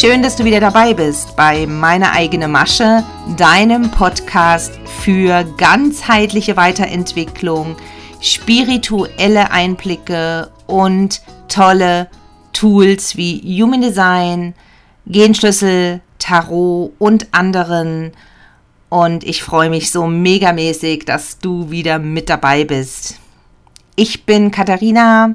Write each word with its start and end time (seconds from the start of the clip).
Schön, 0.00 0.22
dass 0.22 0.34
du 0.34 0.46
wieder 0.46 0.60
dabei 0.60 0.94
bist 0.94 1.36
bei 1.36 1.66
Meine 1.66 2.12
eigene 2.12 2.48
Masche, 2.48 3.04
deinem 3.36 3.90
Podcast 3.90 4.72
für 5.02 5.44
ganzheitliche 5.58 6.56
Weiterentwicklung, 6.56 7.76
spirituelle 8.22 9.50
Einblicke 9.50 10.50
und 10.66 11.20
tolle 11.48 12.08
Tools 12.54 13.18
wie 13.18 13.42
Human 13.62 13.82
Design, 13.82 14.54
Genschlüssel, 15.04 16.00
Tarot 16.18 16.94
und 16.98 17.26
anderen. 17.32 18.12
Und 18.88 19.22
ich 19.22 19.42
freue 19.42 19.68
mich 19.68 19.90
so 19.90 20.06
megamäßig, 20.06 21.04
dass 21.04 21.40
du 21.40 21.70
wieder 21.70 21.98
mit 21.98 22.30
dabei 22.30 22.64
bist. 22.64 23.16
Ich 23.96 24.24
bin 24.24 24.50
Katharina, 24.50 25.34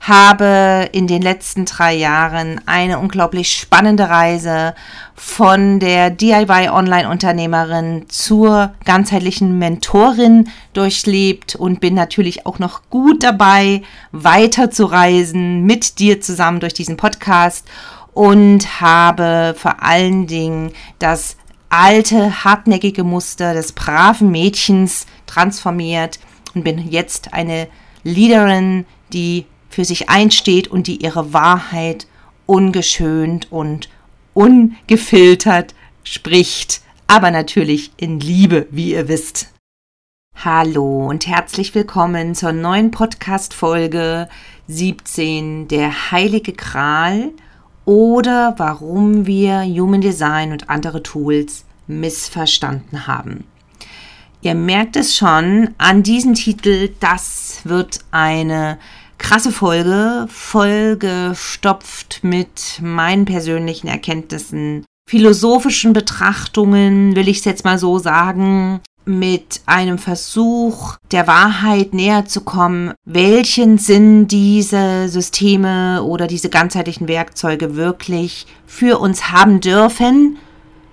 habe 0.00 0.88
in 0.92 1.06
den 1.06 1.22
letzten 1.22 1.64
drei 1.64 1.94
Jahren 1.94 2.60
eine 2.66 2.98
unglaublich 2.98 3.52
spannende 3.52 4.08
Reise 4.08 4.74
von 5.14 5.80
der 5.80 6.10
DIY-Online-Unternehmerin 6.10 8.06
zur 8.08 8.72
ganzheitlichen 8.84 9.58
Mentorin 9.58 10.50
durchlebt 10.72 11.56
und 11.56 11.80
bin 11.80 11.94
natürlich 11.94 12.46
auch 12.46 12.58
noch 12.58 12.82
gut 12.90 13.22
dabei, 13.22 13.82
weiter 14.12 14.70
zu 14.70 14.84
reisen 14.86 15.64
mit 15.64 15.98
dir 15.98 16.20
zusammen 16.20 16.60
durch 16.60 16.74
diesen 16.74 16.96
Podcast 16.96 17.66
und 18.12 18.80
habe 18.80 19.54
vor 19.58 19.82
allen 19.82 20.26
Dingen 20.26 20.72
das 20.98 21.36
alte, 21.68 22.44
hartnäckige 22.44 23.04
Muster 23.04 23.54
des 23.54 23.72
braven 23.72 24.30
Mädchens 24.30 25.06
transformiert 25.26 26.18
und 26.54 26.64
bin 26.64 26.78
jetzt 26.90 27.34
eine 27.34 27.68
Leaderin, 28.04 28.86
die 29.12 29.46
für 29.68 29.84
sich 29.84 30.08
einsteht 30.08 30.68
und 30.68 30.86
die 30.86 31.02
ihre 31.02 31.32
Wahrheit 31.32 32.06
ungeschönt 32.46 33.52
und 33.52 33.88
ungefiltert 34.34 35.74
spricht, 36.04 36.82
aber 37.06 37.30
natürlich 37.30 37.92
in 37.96 38.20
Liebe, 38.20 38.66
wie 38.70 38.92
ihr 38.92 39.08
wisst. 39.08 39.52
Hallo 40.36 41.08
und 41.08 41.26
herzlich 41.26 41.74
willkommen 41.74 42.34
zur 42.34 42.52
neuen 42.52 42.90
Podcast-Folge 42.90 44.28
17, 44.68 45.66
der 45.68 46.12
Heilige 46.12 46.52
Kral 46.52 47.32
oder 47.84 48.54
warum 48.56 49.26
wir 49.26 49.62
Human 49.62 50.00
Design 50.00 50.52
und 50.52 50.70
andere 50.70 51.02
Tools 51.02 51.64
missverstanden 51.88 53.06
haben. 53.06 53.44
Ihr 54.40 54.54
merkt 54.54 54.94
es 54.94 55.16
schon 55.16 55.74
an 55.78 56.04
diesem 56.04 56.34
Titel, 56.34 56.90
das 57.00 57.60
wird 57.64 57.98
eine 58.12 58.78
krasse 59.18 59.52
Folge, 59.52 60.26
vollgestopft 60.28 62.20
mit 62.22 62.80
meinen 62.80 63.24
persönlichen 63.24 63.88
Erkenntnissen, 63.88 64.84
philosophischen 65.08 65.92
Betrachtungen, 65.92 67.16
will 67.16 67.28
ich 67.28 67.38
es 67.38 67.44
jetzt 67.44 67.64
mal 67.64 67.78
so 67.78 67.98
sagen, 67.98 68.80
mit 69.08 69.62
einem 69.64 69.96
Versuch, 69.98 70.96
der 71.10 71.26
Wahrheit 71.26 71.94
näher 71.94 72.26
zu 72.26 72.42
kommen, 72.42 72.92
welchen 73.06 73.78
Sinn 73.78 74.28
diese 74.28 75.08
Systeme 75.08 76.02
oder 76.02 76.26
diese 76.26 76.50
ganzheitlichen 76.50 77.08
Werkzeuge 77.08 77.74
wirklich 77.74 78.46
für 78.66 78.98
uns 78.98 79.30
haben 79.30 79.60
dürfen, 79.60 80.36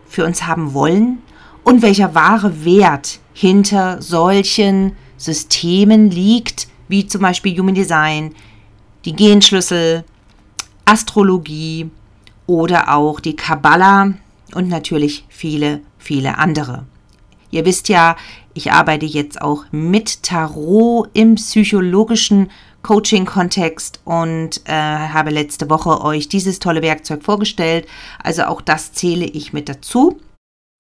für 0.08 0.26
uns 0.26 0.48
haben 0.48 0.74
wollen? 0.74 1.20
Und 1.66 1.82
welcher 1.82 2.16
wahre 2.16 2.64
Wert 2.64 3.20
hinter 3.34 4.02
solchen 4.02 4.94
Systemen 5.18 6.10
liegt, 6.10 6.68
wie 6.88 7.08
zum 7.08 7.22
Beispiel 7.22 7.58
Human 7.58 7.76
Design, 7.76 8.34
die 9.06 9.14
Genschlüssel, 9.14 10.04
Astrologie 10.86 11.90
oder 12.48 12.94
auch 12.96 13.20
die 13.20 13.36
Kabbala 13.36 14.14
und 14.54 14.70
natürlich 14.70 15.26
viele, 15.30 15.82
viele 15.98 16.38
andere. 16.38 16.86
Ihr 17.52 17.66
wisst 17.66 17.90
ja, 17.90 18.16
ich 18.54 18.72
arbeite 18.72 19.06
jetzt 19.06 19.42
auch 19.42 19.66
mit 19.72 20.24
Tarot 20.24 21.10
im 21.14 21.36
psychologischen 21.36 22.50
Coaching-Kontext 22.84 24.00
und 24.06 24.62
äh, 24.66 24.72
habe 24.72 25.32
letzte 25.32 25.70
Woche 25.70 26.02
euch 26.02 26.30
dieses 26.30 26.60
tolle 26.60 26.82
Werkzeug 26.82 27.24
vorgestellt. 27.24 27.88
Also 28.22 28.44
auch 28.44 28.62
das 28.62 28.94
zähle 28.94 29.26
ich 29.26 29.54
mit 29.54 29.70
dazu. 29.70 30.20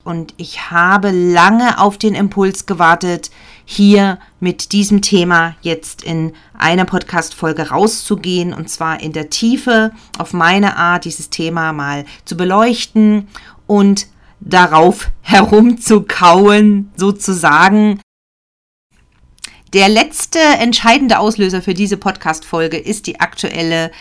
Und 0.05 0.35
ich 0.37 0.69
habe 0.69 1.09
lange 1.09 1.79
auf 1.79 1.97
den 1.97 2.13
Impuls 2.13 2.67
gewartet, 2.67 3.31
hier 3.65 4.19
mit 4.39 4.71
diesem 4.71 5.01
Thema 5.01 5.55
jetzt 5.61 6.03
in 6.03 6.33
einer 6.55 6.85
Podcast-Folge 6.85 7.69
rauszugehen 7.69 8.53
und 8.53 8.69
zwar 8.69 9.01
in 9.01 9.13
der 9.13 9.31
Tiefe 9.31 9.91
auf 10.19 10.31
meine 10.31 10.77
Art, 10.77 11.05
dieses 11.05 11.31
Thema 11.31 11.73
mal 11.73 12.05
zu 12.23 12.37
beleuchten 12.37 13.27
und 13.65 14.05
darauf 14.39 15.09
herumzukauen, 15.21 16.91
sozusagen. 16.95 17.99
Der 19.73 19.89
letzte 19.89 20.37
entscheidende 20.39 21.17
Auslöser 21.17 21.63
für 21.63 21.73
diese 21.73 21.97
Podcast-Folge 21.97 22.77
ist 22.77 23.07
die 23.07 23.19
aktuelle 23.19 23.91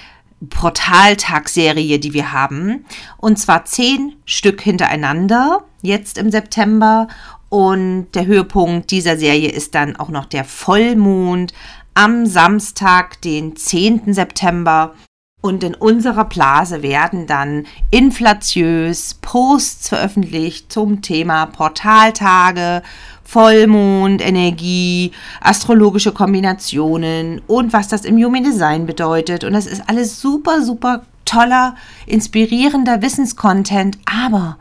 Portaltag-Serie, 0.50 1.98
die 1.98 2.12
wir 2.12 2.32
haben. 2.32 2.84
Und 3.16 3.38
zwar 3.38 3.64
zehn 3.64 4.16
Stück 4.26 4.60
hintereinander, 4.60 5.64
jetzt 5.84 6.18
im 6.18 6.30
September. 6.30 7.08
Und 7.48 8.08
der 8.14 8.26
Höhepunkt 8.26 8.90
dieser 8.90 9.16
Serie 9.16 9.50
ist 9.50 9.74
dann 9.74 9.96
auch 9.96 10.08
noch 10.08 10.24
der 10.24 10.44
Vollmond 10.44 11.52
am 11.94 12.26
Samstag, 12.26 13.20
den 13.22 13.54
10. 13.54 14.12
September. 14.12 14.94
Und 15.40 15.62
in 15.62 15.74
unserer 15.74 16.24
Blase 16.24 16.82
werden 16.82 17.26
dann 17.26 17.66
inflatiös 17.90 19.14
Posts 19.20 19.90
veröffentlicht 19.90 20.72
zum 20.72 21.02
Thema 21.02 21.44
Portaltage, 21.44 22.82
Vollmond, 23.24 24.26
Energie, 24.26 25.12
astrologische 25.42 26.12
Kombinationen 26.12 27.42
und 27.46 27.74
was 27.74 27.88
das 27.88 28.06
im 28.06 28.16
Human 28.16 28.42
Design 28.42 28.86
bedeutet. 28.86 29.44
Und 29.44 29.52
das 29.52 29.66
ist 29.66 29.82
alles 29.86 30.18
super, 30.18 30.62
super 30.62 31.02
toller, 31.26 31.76
inspirierender 32.06 33.02
Wissenscontent. 33.02 33.98
Aber 34.06 34.56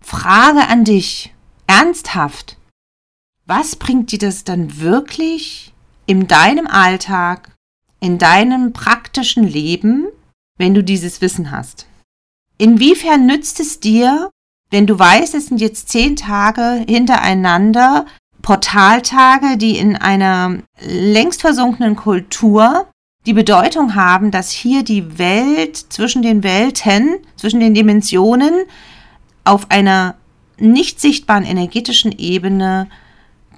Frage 0.00 0.66
an 0.68 0.84
dich, 0.84 1.34
ernsthaft, 1.66 2.56
was 3.46 3.76
bringt 3.76 4.12
dir 4.12 4.18
das 4.18 4.44
dann 4.44 4.80
wirklich 4.80 5.74
in 6.06 6.26
deinem 6.26 6.66
Alltag 6.66 7.54
in 8.00 8.18
deinem 8.18 8.72
praktischen 8.72 9.44
Leben, 9.44 10.06
wenn 10.56 10.74
du 10.74 10.82
dieses 10.84 11.20
Wissen 11.20 11.50
hast? 11.50 11.86
Inwiefern 12.58 13.26
nützt 13.26 13.60
es 13.60 13.80
dir, 13.80 14.30
wenn 14.70 14.86
du 14.86 14.98
weißt, 14.98 15.34
es 15.34 15.46
sind 15.46 15.60
jetzt 15.60 15.88
zehn 15.88 16.16
Tage 16.16 16.84
hintereinander 16.88 18.06
Portaltage, 18.42 19.56
die 19.56 19.78
in 19.78 19.96
einer 19.96 20.58
längst 20.80 21.40
versunkenen 21.40 21.96
Kultur 21.96 22.88
die 23.26 23.32
Bedeutung 23.32 23.94
haben, 23.94 24.30
dass 24.30 24.50
hier 24.50 24.82
die 24.82 25.18
Welt 25.18 25.76
zwischen 25.76 26.22
den 26.22 26.42
Welten, 26.42 27.18
zwischen 27.36 27.60
den 27.60 27.74
Dimensionen 27.74 28.64
auf 29.48 29.70
einer 29.70 30.16
nicht 30.58 31.00
sichtbaren 31.00 31.44
energetischen 31.44 32.12
Ebene 32.12 32.88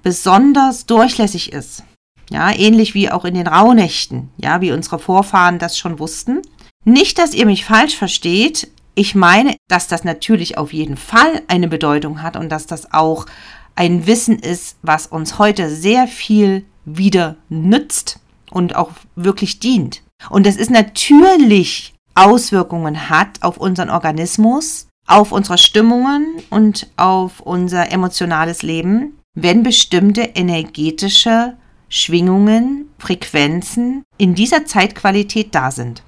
besonders 0.03 0.87
durchlässig 0.87 1.53
ist. 1.53 1.85
Ja, 2.31 2.51
ähnlich 2.53 2.95
wie 2.95 3.11
auch 3.11 3.25
in 3.25 3.35
den 3.35 3.47
Rauhnächten, 3.47 4.31
ja, 4.37 4.61
wie 4.61 4.73
unsere 4.73 4.99
Vorfahren 4.99 5.59
das 5.59 5.77
schon 5.77 5.99
wussten. 5.99 6.43
Nicht, 6.85 7.19
dass 7.19 7.35
ihr 7.35 7.45
mich 7.45 7.65
falsch 7.65 7.97
versteht. 7.97 8.71
Ich 8.95 9.15
meine, 9.15 9.57
dass 9.69 9.89
das 9.89 10.05
natürlich 10.05 10.57
auf 10.57 10.73
jeden 10.73 10.97
Fall 10.97 11.43
eine 11.49 11.69
Bedeutung 11.69 12.23
hat 12.23 12.37
und 12.37 12.51
dass 12.51 12.67
das 12.67 12.93
auch 12.93 13.27
ein 13.75 14.07
Wissen 14.07 14.39
ist, 14.39 14.77
was 14.83 15.07
uns 15.07 15.39
heute 15.39 15.69
sehr 15.69 16.07
viel 16.07 16.65
wieder 16.85 17.37
nützt 17.49 18.21
und 18.51 18.77
auch 18.77 18.91
wirklich 19.17 19.59
dient. 19.59 20.03
Und 20.29 20.47
das 20.47 20.57
ist 20.57 20.71
natürlich 20.71 21.95
Auswirkungen 22.15 23.09
hat 23.09 23.43
auf 23.43 23.57
unseren 23.57 23.91
Organismus, 23.91 24.89
auf 25.11 25.33
unsere 25.33 25.59
Stimmungen 25.59 26.43
und 26.51 26.87
auf 26.97 27.41
unser 27.41 27.91
emotionales 27.91 28.63
Leben, 28.63 29.19
wenn 29.35 29.63
bestimmte 29.63 30.23
energetische 30.23 31.57
Schwingungen, 31.89 32.89
Frequenzen 32.99 34.05
in 34.19 34.35
dieser 34.35 34.65
Zeitqualität 34.65 35.55
da 35.55 35.73
sind. 35.73 36.05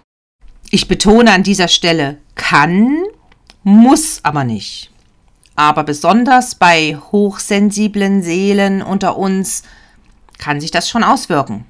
Ich 0.70 0.86
betone 0.86 1.32
an 1.32 1.42
dieser 1.42 1.68
Stelle, 1.68 2.18
kann, 2.36 3.02
muss 3.64 4.20
aber 4.22 4.44
nicht. 4.44 4.90
Aber 5.56 5.82
besonders 5.82 6.54
bei 6.54 6.96
hochsensiblen 7.10 8.22
Seelen 8.22 8.82
unter 8.82 9.18
uns 9.18 9.64
kann 10.38 10.60
sich 10.60 10.70
das 10.70 10.88
schon 10.88 11.02
auswirken. 11.02 11.66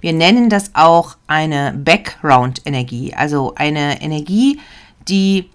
Wir 0.00 0.12
nennen 0.12 0.48
das 0.48 0.70
auch 0.74 1.16
eine 1.26 1.72
Background-Energie, 1.72 3.14
also 3.14 3.54
eine 3.54 4.00
Energie, 4.02 4.58
die 5.08 5.50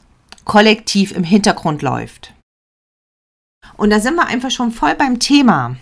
kollektiv 0.46 1.12
im 1.12 1.24
Hintergrund 1.24 1.82
läuft. 1.82 2.34
Und 3.78 3.90
da 3.90 4.00
sind 4.00 4.16
wir 4.16 4.28
einfach 4.28 4.52
schon 4.52 4.72
voll 4.72 4.96
beim 4.96 5.20
Thema. 5.20 5.76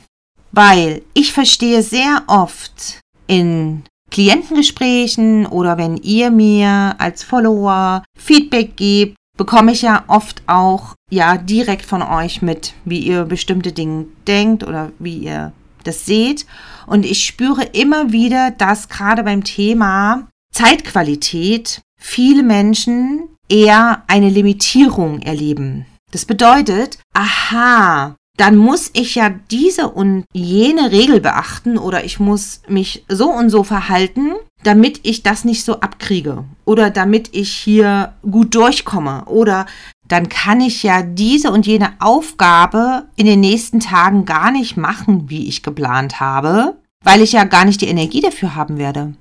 Weil 0.52 1.02
ich 1.14 1.34
verstehe 1.34 1.82
sehr 1.82 2.24
oft 2.28 3.00
in 3.28 3.84
Klientengesprächen 4.12 5.48
oder 5.48 5.78
wenn 5.78 5.98
ihr 5.98 6.30
mir 6.30 6.96
als 7.00 7.24
Follower 7.24 8.04
Feedback 8.18 8.78
gebt, 8.78 9.16
bekomme 9.38 9.72
ich 9.72 9.82
ja 9.82 10.04
oft 10.08 10.44
auch 10.46 10.94
ja 11.10 11.38
direkt 11.38 11.86
von 11.86 12.04
euch 12.04 12.44
mit, 12.44 12.74
wie 12.86 13.00
ihr 13.00 13.26
bestimmte 13.26 13.72
Dinge 13.72 14.06
denkt 14.28 14.64
oder 14.64 14.92
wie 15.00 15.18
ihr 15.18 15.52
das 15.84 16.06
seht. 16.06 16.46
Und 16.86 17.06
ich 17.06 17.26
spüre 17.26 17.64
immer 17.64 18.12
wieder, 18.12 18.52
dass 18.52 18.90
gerade 18.90 19.24
beim 19.24 19.44
Thema 19.44 20.28
Zeitqualität 20.54 21.82
viele 22.00 22.44
Menschen 22.44 23.33
eher 23.50 24.04
eine 24.08 24.30
Limitierung 24.30 25.22
erleben. 25.22 25.86
Das 26.12 26.26
bedeutet, 26.26 27.00
aha, 27.14 28.16
dann 28.38 28.58
muss 28.58 28.90
ich 28.94 29.16
ja 29.16 29.30
diese 29.52 29.90
und 29.90 30.26
jene 30.34 30.92
Regel 30.92 31.20
beachten 31.22 31.78
oder 31.78 32.04
ich 32.04 32.20
muss 32.20 32.62
mich 32.68 33.06
so 33.08 33.30
und 33.30 33.50
so 33.50 33.64
verhalten, 33.64 34.32
damit 34.64 35.02
ich 35.04 35.24
das 35.24 35.46
nicht 35.46 35.64
so 35.64 35.82
abkriege 35.82 36.46
oder 36.66 36.90
damit 36.90 37.36
ich 37.36 37.52
hier 37.52 38.14
gut 38.24 38.56
durchkomme 38.56 39.26
oder 39.26 39.66
dann 40.08 40.30
kann 40.30 40.62
ich 40.62 40.84
ja 40.84 41.02
diese 41.02 41.52
und 41.52 41.68
jene 41.68 41.94
Aufgabe 42.00 43.06
in 43.16 43.26
den 43.26 43.40
nächsten 43.40 43.80
Tagen 43.80 44.26
gar 44.26 44.52
nicht 44.52 44.78
machen, 44.78 45.30
wie 45.30 45.48
ich 45.48 45.64
geplant 45.64 46.20
habe, 46.20 46.76
weil 47.04 47.22
ich 47.22 47.34
ja 47.34 47.44
gar 47.44 47.66
nicht 47.66 47.82
die 47.82 47.88
Energie 47.88 48.22
dafür 48.22 48.56
haben 48.56 48.78
werde. 48.78 49.14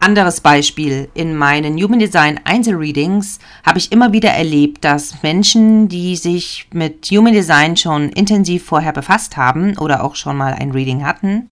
Anderes 0.00 0.40
Beispiel. 0.40 1.08
In 1.14 1.36
meinen 1.36 1.76
Human 1.76 1.98
Design 1.98 2.40
Einzelreadings 2.44 3.38
habe 3.64 3.78
ich 3.78 3.90
immer 3.90 4.12
wieder 4.12 4.30
erlebt, 4.30 4.84
dass 4.84 5.22
Menschen, 5.22 5.88
die 5.88 6.16
sich 6.16 6.68
mit 6.72 7.06
Human 7.06 7.32
Design 7.32 7.76
schon 7.76 8.10
intensiv 8.10 8.64
vorher 8.64 8.92
befasst 8.92 9.36
haben 9.36 9.76
oder 9.76 10.04
auch 10.04 10.14
schon 10.14 10.36
mal 10.36 10.54
ein 10.54 10.70
Reading 10.70 11.04
hatten, 11.04 11.48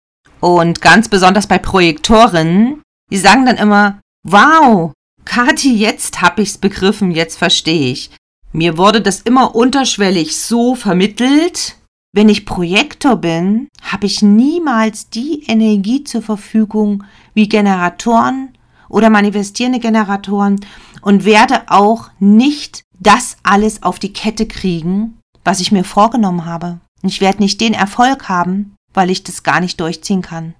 und 0.44 0.82
ganz 0.82 1.08
besonders 1.08 1.46
bei 1.46 1.56
Projektorinnen, 1.56 2.82
die 3.10 3.16
sagen 3.16 3.46
dann 3.46 3.56
immer, 3.56 4.00
wow, 4.28 4.92
Kati, 5.24 5.74
jetzt 5.74 6.20
habe 6.20 6.42
ich's 6.42 6.58
begriffen, 6.58 7.12
jetzt 7.12 7.38
verstehe 7.38 7.92
ich. 7.92 8.10
Mir 8.52 8.76
wurde 8.76 9.00
das 9.00 9.22
immer 9.22 9.54
unterschwellig 9.54 10.36
so 10.36 10.74
vermittelt. 10.74 11.76
Wenn 12.12 12.28
ich 12.28 12.44
Projektor 12.44 13.16
bin, 13.16 13.68
habe 13.82 14.04
ich 14.04 14.20
niemals 14.20 15.08
die 15.08 15.44
Energie 15.46 16.04
zur 16.04 16.20
Verfügung 16.20 17.04
wie 17.34 17.48
Generatoren 17.48 18.56
oder 18.88 19.10
manifestierende 19.10 19.80
Generatoren 19.80 20.64
und 21.02 21.24
werde 21.24 21.62
auch 21.66 22.10
nicht 22.18 22.84
das 22.98 23.36
alles 23.42 23.82
auf 23.82 23.98
die 23.98 24.12
Kette 24.12 24.46
kriegen, 24.46 25.18
was 25.44 25.60
ich 25.60 25.72
mir 25.72 25.84
vorgenommen 25.84 26.46
habe. 26.46 26.80
Ich 27.02 27.20
werde 27.20 27.42
nicht 27.42 27.60
den 27.60 27.74
Erfolg 27.74 28.28
haben, 28.28 28.76
weil 28.94 29.10
ich 29.10 29.24
das 29.24 29.42
gar 29.42 29.60
nicht 29.60 29.80
durchziehen 29.80 30.22
kann. 30.22 30.54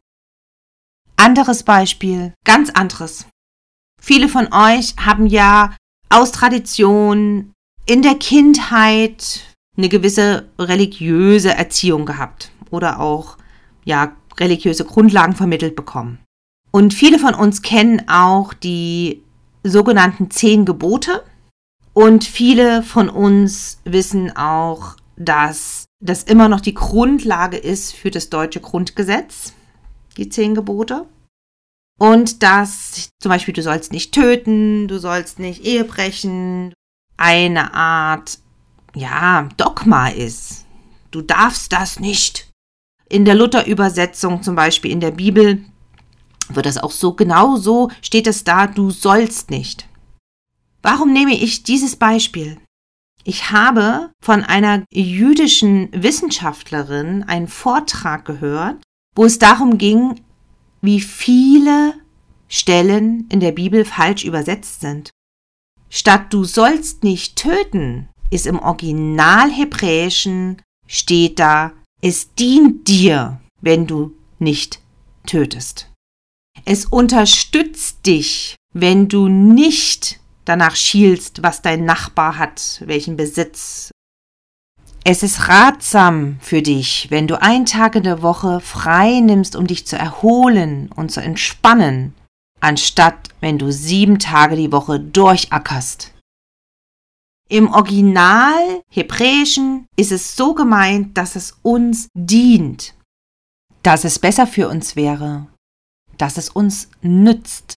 Anderes 1.17 1.63
Beispiel, 1.63 2.35
ganz 2.45 2.71
anderes. 2.71 3.27
Viele 4.03 4.29
von 4.29 4.53
euch 4.53 4.97
haben 4.99 5.27
ja 5.27 5.75
aus 6.11 6.33
Tradition 6.33 7.53
in 7.87 8.03
der 8.03 8.17
Kindheit 8.17 9.45
eine 9.77 9.89
gewisse 9.89 10.51
religiöse 10.59 11.55
Erziehung 11.55 12.05
gehabt 12.05 12.51
oder 12.71 13.01
auch 13.01 13.39
ja 13.85 14.15
religiöse 14.39 14.85
Grundlagen 14.85 15.35
vermittelt 15.35 15.77
bekommen. 15.77 16.24
Und 16.75 16.93
viele 16.93 17.21
von 17.21 17.35
uns 17.35 17.63
kennen 17.63 18.09
auch 18.09 18.53
die 18.53 19.23
sogenannten 19.63 20.33
zehn 20.33 20.65
Gebote 20.65 21.23
und 21.93 22.25
viele 22.25 22.83
von 22.83 23.09
uns 23.09 23.81
wissen 23.85 24.37
auch, 24.37 24.97
dass 25.17 25.85
das 26.01 26.25
immer 26.25 26.49
noch 26.49 26.61
die 26.61 26.75
Grundlage 26.75 27.59
ist 27.59 27.95
für 27.95 28.11
das 28.11 28.29
deutsche 28.29 28.59
Grundgesetz, 28.59 29.53
die 30.17 30.29
zehn 30.29 30.57
Gebote. 30.57 31.07
Und 31.97 32.43
dass 32.43 33.11
zum 33.23 33.29
Beispiel 33.29 33.55
du 33.55 33.63
sollst 33.63 33.93
nicht 33.93 34.11
töten, 34.11 34.89
du 34.89 34.99
sollst 34.99 35.39
nicht 35.39 35.65
Ehe 35.65 35.85
brechen, 35.85 36.75
eine 37.17 37.73
Art, 37.73 38.41
ja, 38.97 39.49
Dogma 39.59 40.09
ist. 40.09 40.65
Du 41.13 41.23
darfst 41.23 41.73
das 41.73 42.01
nicht. 42.01 42.51
In 43.09 43.25
der 43.25 43.37
Luther-Übersetzung, 43.37 44.43
zum 44.43 44.57
Beispiel 44.57 44.91
in 44.91 44.99
der 44.99 45.13
Bibel, 45.13 45.65
wird 46.51 46.67
das 46.67 46.79
auch 46.79 46.91
so 46.91 47.15
genau 47.15 47.57
so, 47.57 47.91
steht 48.03 48.27
es 48.27 48.45
da, 48.45 48.67
du 48.67 48.91
sollst 48.91 49.51
nicht. 49.51 49.89
Warum 50.83 51.13
nehme 51.13 51.35
ich 51.35 51.63
dieses 51.63 51.97
Beispiel? 51.97 52.59
Ich 53.25 53.51
habe 53.51 54.13
von 54.21 54.45
einer 54.45 54.85
jüdischen 54.93 55.89
Wissenschaftlerin 55.93 57.23
einen 57.23 57.49
Vortrag 57.49 58.27
gehört, 58.27 58.83
wo 59.17 59.25
es 59.25 59.39
darum 59.39 59.79
ging, 59.79 60.21
wie 60.83 61.01
viele 61.01 61.95
Stellen 62.49 63.27
in 63.31 63.41
der 63.41 63.53
Bibel 63.53 63.87
falsch 63.87 64.25
übersetzt 64.25 64.83
sind. 64.83 65.11
Statt 65.89 66.35
du 66.35 66.45
sollst 66.45 67.03
nicht 67.03 67.37
töten, 67.37 68.09
ist 68.31 68.47
im 68.47 68.59
Original 68.59 69.51
Hebräischen 69.51 70.61
steht 70.87 71.39
da, 71.39 71.73
es 72.03 72.35
dient 72.35 72.89
dir, 72.89 73.41
wenn 73.63 73.87
du 73.87 74.15
nicht 74.39 74.81
tötest. 75.27 75.91
Es 76.65 76.87
unterstützt 76.87 78.07
dich, 78.07 78.57
wenn 78.73 79.09
du 79.09 79.29
nicht 79.29 80.21
danach 80.45 80.77
schielst, 80.77 81.43
was 81.43 81.63
dein 81.63 81.85
Nachbar 81.85 82.39
hat, 82.39 82.83
welchen 82.87 83.17
Besitz. 83.17 83.91
Es 85.05 85.23
ist 85.23 85.49
ratsam 85.49 86.39
für 86.41 86.63
dich, 86.63 87.09
wenn 87.11 87.27
du 87.27 87.41
einen 87.41 87.67
Tag 87.67 87.95
in 87.95 88.05
der 88.05 88.23
Woche 88.23 88.61
frei 88.61 89.21
nimmst, 89.21 89.55
um 89.55 89.67
dich 89.67 89.87
zu 89.87 89.97
erholen 89.97 90.91
und 90.97 91.13
zu 91.13 91.21
entspannen, 91.21 92.15
anstatt 92.61 93.29
wenn 93.41 93.59
du 93.59 93.71
sieben 93.71 94.19
Tage 94.19 94.57
die 94.57 94.73
Woche 94.73 94.99
durchackerst. 94.99 96.15
Im 97.51 97.71
Original 97.71 98.83
Hebräischen 98.91 99.87
ist 99.97 100.13
es 100.13 100.35
so 100.35 100.55
gemeint, 100.55 101.19
dass 101.19 101.37
es 101.37 101.59
uns 101.61 102.09
dient, 102.15 102.95
dass 103.83 104.05
es 104.05 104.19
besser 104.19 104.47
für 104.47 104.69
uns 104.69 104.97
wäre, 104.97 105.47
dass 106.19 106.37
es 106.37 106.49
uns 106.49 106.89
nützt. 107.03 107.75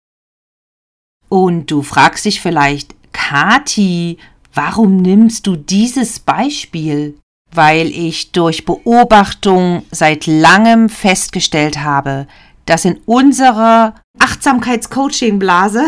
Und 1.29 1.71
du 1.71 1.81
fragst 1.81 2.25
dich 2.25 2.41
vielleicht, 2.41 2.95
Kati, 3.11 4.17
warum 4.53 4.97
nimmst 4.97 5.47
du 5.47 5.55
dieses 5.55 6.19
Beispiel? 6.19 7.17
Weil 7.51 7.87
ich 7.87 8.31
durch 8.31 8.65
Beobachtung 8.65 9.83
seit 9.91 10.27
langem 10.27 10.89
festgestellt 10.89 11.79
habe, 11.79 12.27
dass 12.65 12.85
in 12.85 12.99
unserer 13.05 13.95
Achtsamkeitscoaching-Blase, 14.19 15.85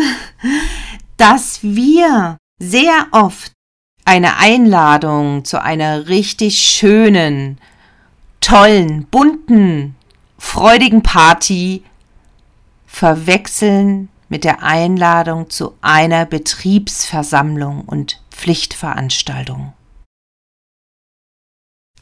dass 1.16 1.62
wir 1.62 2.38
sehr 2.58 3.06
oft 3.12 3.52
eine 4.04 4.38
Einladung 4.38 5.44
zu 5.44 5.62
einer 5.62 6.08
richtig 6.08 6.58
schönen, 6.58 7.58
tollen, 8.40 9.04
bunten, 9.04 9.94
freudigen 10.38 11.02
Party 11.02 11.84
verwechseln 12.90 14.08
mit 14.28 14.44
der 14.44 14.62
Einladung 14.62 15.48
zu 15.48 15.74
einer 15.80 16.26
Betriebsversammlung 16.26 17.82
und 17.82 18.22
Pflichtveranstaltung. 18.30 19.72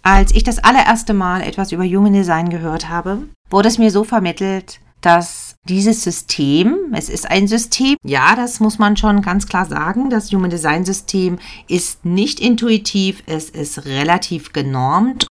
Als 0.03 0.35
ich 0.35 0.43
das 0.43 0.59
allererste 0.59 1.15
Mal 1.15 1.43
etwas 1.43 1.73
über 1.73 1.85
Human 1.85 2.15
Design 2.15 2.49
gehört 2.49 2.89
habe, 2.89 3.29
wurde 3.51 3.69
es 3.69 3.79
mir 3.79 3.91
so 3.91 4.05
vermittelt, 4.05 4.81
dass 5.01 5.55
dieses 5.69 6.03
System, 6.03 6.93
es 6.93 7.09
ist 7.09 7.31
ein 7.31 7.47
System, 7.47 7.97
ja, 8.05 8.35
das 8.35 8.59
muss 8.59 8.79
man 8.79 8.97
schon 8.97 9.23
ganz 9.23 9.47
klar 9.47 9.67
sagen, 9.67 10.11
das 10.11 10.33
Human 10.33 10.51
Design 10.51 10.85
System 10.85 11.39
ist 11.69 12.05
nicht 12.05 12.41
intuitiv, 12.41 13.23
es 13.27 13.51
ist 13.51 13.85
relativ 13.85 14.53
genormt. 14.53 15.27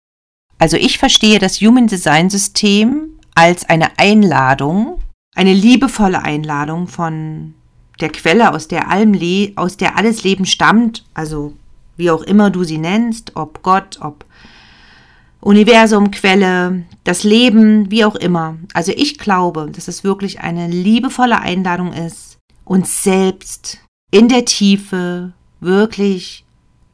Also 0.59 0.77
ich 0.77 0.99
verstehe 0.99 1.39
das 1.39 1.61
Human 1.61 1.87
Design 1.87 2.31
System 2.31 3.21
als 3.35 3.69
eine 3.69 3.99
Einladung, 3.99 5.02
eine 5.35 5.53
liebevolle 5.53 6.23
Einladung 6.23 6.89
von 6.89 7.55
der 8.01 8.11
Quelle, 8.11 8.53
aus 8.53 8.69
der, 8.69 8.91
allem 8.91 9.15
Le 9.15 9.53
aus 9.57 9.77
der 9.77 9.97
alles 9.97 10.25
Leben 10.25 10.47
stammt, 10.47 11.05
also 11.15 11.55
wie 11.97 12.11
auch 12.11 12.23
immer 12.23 12.51
du 12.51 12.65
sie 12.65 12.79
nennst, 12.79 13.37
ob 13.37 13.63
Gott, 13.63 13.99
ob 14.01 14.25
Universum, 15.41 16.11
Quelle, 16.11 16.85
das 17.05 17.25
Leben, 17.25 17.91
wie 17.91 18.05
auch 18.05 18.15
immer. 18.15 18.57
Also 18.75 18.93
ich 18.95 19.19
glaube, 19.19 19.71
dass 19.73 19.89
es 19.89 20.05
wirklich 20.05 20.41
eine 20.41 20.69
liebevolle 20.69 21.41
Einladung 21.41 21.93
ist, 21.93 22.39
uns 22.65 23.03
selbst 23.03 23.79
in 24.11 24.29
der 24.29 24.45
Tiefe 24.45 25.33
wirklich 25.61 26.45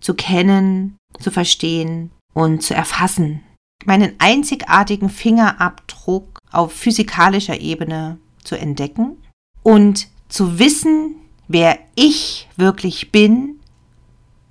zu 0.01 0.15
kennen, 0.15 0.97
zu 1.21 1.31
verstehen 1.31 2.11
und 2.35 2.63
zu 2.63 2.75
erfassen. 2.75 3.43
Meinen 3.85 4.15
einzigartigen 4.19 5.11
Fingerabdruck 5.11 6.39
auf 6.51 6.73
physikalischer 6.73 7.61
Ebene 7.61 8.19
zu 8.49 8.59
entdecken 8.59 9.19
und 9.63 10.09
zu 10.29 10.59
wissen, 10.59 11.17
wer 11.49 11.79
ich 11.95 12.49
wirklich 12.57 13.13
bin, 13.13 13.61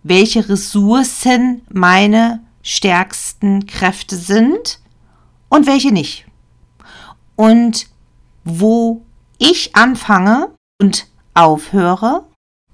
welche 0.04 0.48
Ressourcen 0.48 1.62
meine 1.70 2.42
stärksten 2.62 3.66
Kräfte 3.66 4.16
sind 4.16 4.80
und 5.50 5.66
welche 5.66 5.92
nicht. 5.92 6.26
Und 7.36 7.88
wo 8.44 9.04
ich 9.38 9.76
anfange 9.76 10.52
und 10.80 11.08
aufhöre 11.34 12.26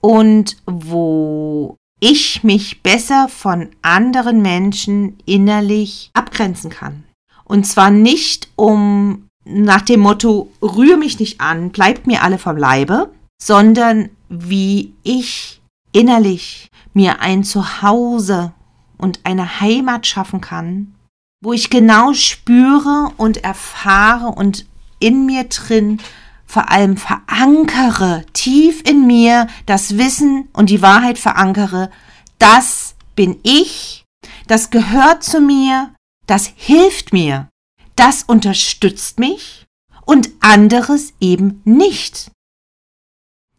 und 0.01 0.57
wo 0.65 1.77
ich 1.99 2.43
mich 2.43 2.83
besser 2.83 3.29
von 3.29 3.69
anderen 3.81 4.41
Menschen 4.41 5.17
innerlich 5.25 6.11
abgrenzen 6.13 6.69
kann. 6.69 7.05
Und 7.45 7.65
zwar 7.65 7.91
nicht 7.91 8.49
um 8.55 9.27
nach 9.45 9.81
dem 9.81 9.99
Motto, 9.99 10.51
rühr 10.61 10.97
mich 10.97 11.19
nicht 11.19 11.41
an, 11.41 11.69
bleibt 11.71 12.07
mir 12.07 12.23
alle 12.23 12.37
vom 12.37 12.57
Leibe, 12.57 13.11
sondern 13.41 14.09
wie 14.29 14.93
ich 15.03 15.61
innerlich 15.91 16.69
mir 16.93 17.19
ein 17.21 17.43
Zuhause 17.43 18.53
und 18.97 19.19
eine 19.23 19.59
Heimat 19.59 20.07
schaffen 20.07 20.41
kann, 20.41 20.95
wo 21.41 21.53
ich 21.53 21.69
genau 21.69 22.13
spüre 22.13 23.11
und 23.17 23.43
erfahre 23.43 24.27
und 24.27 24.65
in 24.99 25.25
mir 25.25 25.43
drin 25.45 25.99
vor 26.45 26.69
allem 26.69 26.97
verankere, 26.97 28.25
tief 28.33 28.81
in 28.87 29.07
mir 29.07 29.47
das 29.65 29.97
Wissen 29.97 30.47
und 30.53 30.69
die 30.69 30.81
Wahrheit 30.81 31.17
verankere, 31.17 31.89
das 32.37 32.95
bin 33.15 33.39
ich, 33.43 34.05
das 34.47 34.69
gehört 34.69 35.23
zu 35.23 35.41
mir, 35.41 35.93
das 36.27 36.51
hilft 36.55 37.11
mir, 37.11 37.49
das 37.95 38.23
unterstützt 38.23 39.19
mich 39.19 39.65
und 40.05 40.29
anderes 40.39 41.13
eben 41.19 41.61
nicht. 41.65 42.31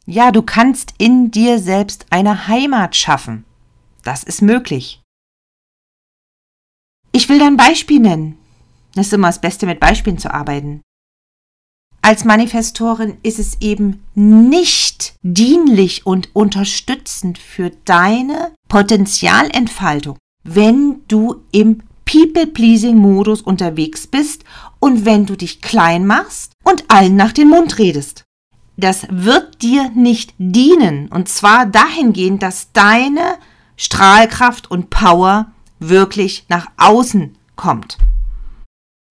Ja, 0.07 0.33
du 0.33 0.43
kannst 0.43 0.95
in 0.99 1.31
dir 1.31 1.59
selbst 1.59 2.07
eine 2.11 2.47
Heimat 2.47 2.95
schaffen. 2.95 3.45
Das 4.03 4.23
ist 4.23 4.43
möglich. 4.43 5.00
Ich 7.12 7.29
will 7.29 7.43
ein 7.43 7.57
Beispiel 7.57 8.00
nennen. 8.00 8.38
Das 8.95 9.07
ist 9.07 9.12
immer 9.12 9.29
das 9.29 9.41
Beste, 9.41 9.67
mit 9.67 9.81
Beispielen 9.81 10.19
zu 10.19 10.33
arbeiten. 10.33 10.83
Als 12.03 12.25
Manifestorin 12.25 13.17
ist 13.23 13.38
es 13.38 13.61
eben 13.62 14.05
nicht 14.14 15.14
dienlich 15.23 16.05
und 16.05 16.37
unterstützend 16.37 17.38
für 17.38 17.71
deine 17.87 18.55
Potenzialentfaltung, 18.69 20.19
wenn 20.43 21.00
du 21.09 21.43
im 21.50 21.83
People-Pleasing-Modus 22.14 23.42
unterwegs 23.42 24.06
bist 24.06 24.44
und 24.78 25.04
wenn 25.04 25.26
du 25.26 25.37
dich 25.37 25.61
klein 25.61 26.06
machst 26.06 26.52
und 26.62 26.85
allen 26.87 27.16
nach 27.16 27.33
den 27.33 27.49
Mund 27.49 27.78
redest. 27.78 28.25
Das 28.76 29.06
wird 29.11 29.62
dir 29.62 29.90
nicht 29.90 30.33
dienen 30.38 31.09
und 31.09 31.28
zwar 31.28 31.66
dahingehend, 31.66 32.40
dass 32.40 32.71
deine 32.73 33.35
Strahlkraft 33.76 34.71
und 34.71 34.90
Power 34.90 35.50
wirklich 35.80 36.47
nach 36.49 36.68
außen 36.76 37.37
kommt. 37.56 37.99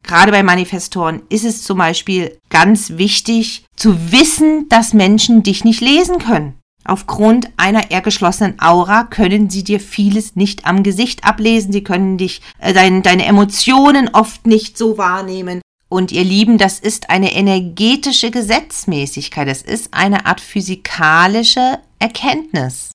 Gerade 0.04 0.32
bei 0.32 0.44
Manifestoren 0.44 1.24
ist 1.28 1.44
es 1.44 1.62
zum 1.64 1.80
Beispiel 1.80 2.38
ganz 2.50 2.92
wichtig 2.92 3.66
zu 3.76 4.14
wissen, 4.14 4.70
dass 4.70 4.94
Menschen 4.94 5.44
dich 5.44 5.66
nicht 5.66 5.82
lesen 5.82 6.20
können. 6.20 6.58
Aufgrund 6.86 7.50
einer 7.56 7.92
eher 7.92 8.02
geschlossenen 8.02 8.60
Aura 8.60 9.06
können 9.06 9.50
sie 9.50 9.64
dir 9.64 9.80
vieles 9.80 10.36
nicht 10.36 10.66
am 10.66 10.84
Gesicht 10.84 11.24
ablesen. 11.24 11.72
Sie 11.72 11.84
können 11.84 12.18
dich, 12.18 12.42
äh, 12.60 12.74
dein, 12.74 13.04
deine 13.04 13.26
Emotionen 13.26 14.10
oft 14.10 14.46
nicht 14.46 14.78
so 14.78 14.98
wahrnehmen. 14.98 15.62
Und 15.88 16.12
ihr 16.12 16.24
Lieben, 16.24 16.58
das 16.58 16.80
ist 16.80 17.10
eine 17.10 17.34
energetische 17.34 18.32
Gesetzmäßigkeit. 18.32 19.48
Das 19.48 19.62
ist 19.62 19.94
eine 19.94 20.26
Art 20.26 20.42
physikalische 20.42 21.80
Erkenntnis. 22.00 22.92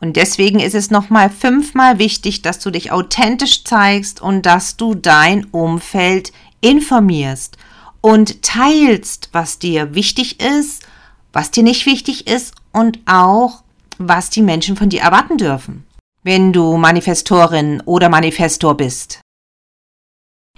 Und 0.00 0.16
deswegen 0.16 0.60
ist 0.60 0.74
es 0.74 0.90
nochmal 0.90 1.28
fünfmal 1.28 1.98
wichtig, 1.98 2.42
dass 2.42 2.60
du 2.60 2.70
dich 2.70 2.92
authentisch 2.92 3.64
zeigst 3.64 4.20
und 4.20 4.46
dass 4.46 4.76
du 4.76 4.94
dein 4.94 5.46
Umfeld 5.46 6.32
informierst 6.60 7.56
und 8.00 8.42
teilst, 8.42 9.30
was 9.32 9.58
dir 9.58 9.94
wichtig 9.94 10.40
ist, 10.40 10.84
was 11.32 11.50
dir 11.50 11.64
nicht 11.64 11.84
wichtig 11.86 12.28
ist 12.28 12.54
und 12.78 13.00
auch, 13.06 13.62
was 13.98 14.30
die 14.30 14.42
Menschen 14.42 14.76
von 14.76 14.88
dir 14.88 15.02
erwarten 15.02 15.36
dürfen, 15.36 15.86
wenn 16.22 16.52
du 16.52 16.76
Manifestorin 16.76 17.82
oder 17.84 18.08
Manifestor 18.08 18.76
bist. 18.76 19.20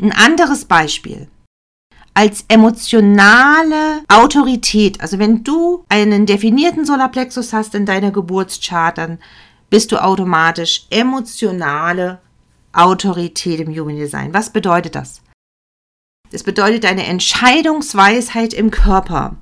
Ein 0.01 0.13
anderes 0.13 0.65
Beispiel 0.65 1.29
als 2.15 2.45
emotionale 2.49 4.03
Autorität. 4.09 5.01
Also 5.01 5.19
wenn 5.19 5.45
du 5.45 5.85
einen 5.89 6.27
definierten 6.27 6.85
Solarplexus 6.85 7.53
hast 7.53 7.75
in 7.75 7.87
deiner 7.87 8.11
Geburtschart, 8.11 8.99
dann 8.99 9.19
bist 9.71 9.93
du 9.93 10.03
automatisch 10.03 10.87
emotionale 10.91 12.21
Autorität 12.73 13.61
im 13.61 13.75
Human 13.75 13.97
Design. 13.97 14.35
Was 14.35 14.51
bedeutet 14.51 14.95
das? 14.95 15.23
Das 16.31 16.43
bedeutet, 16.43 16.85
deine 16.85 17.07
Entscheidungsweisheit 17.07 18.53
im 18.53 18.71
Körper 18.71 19.37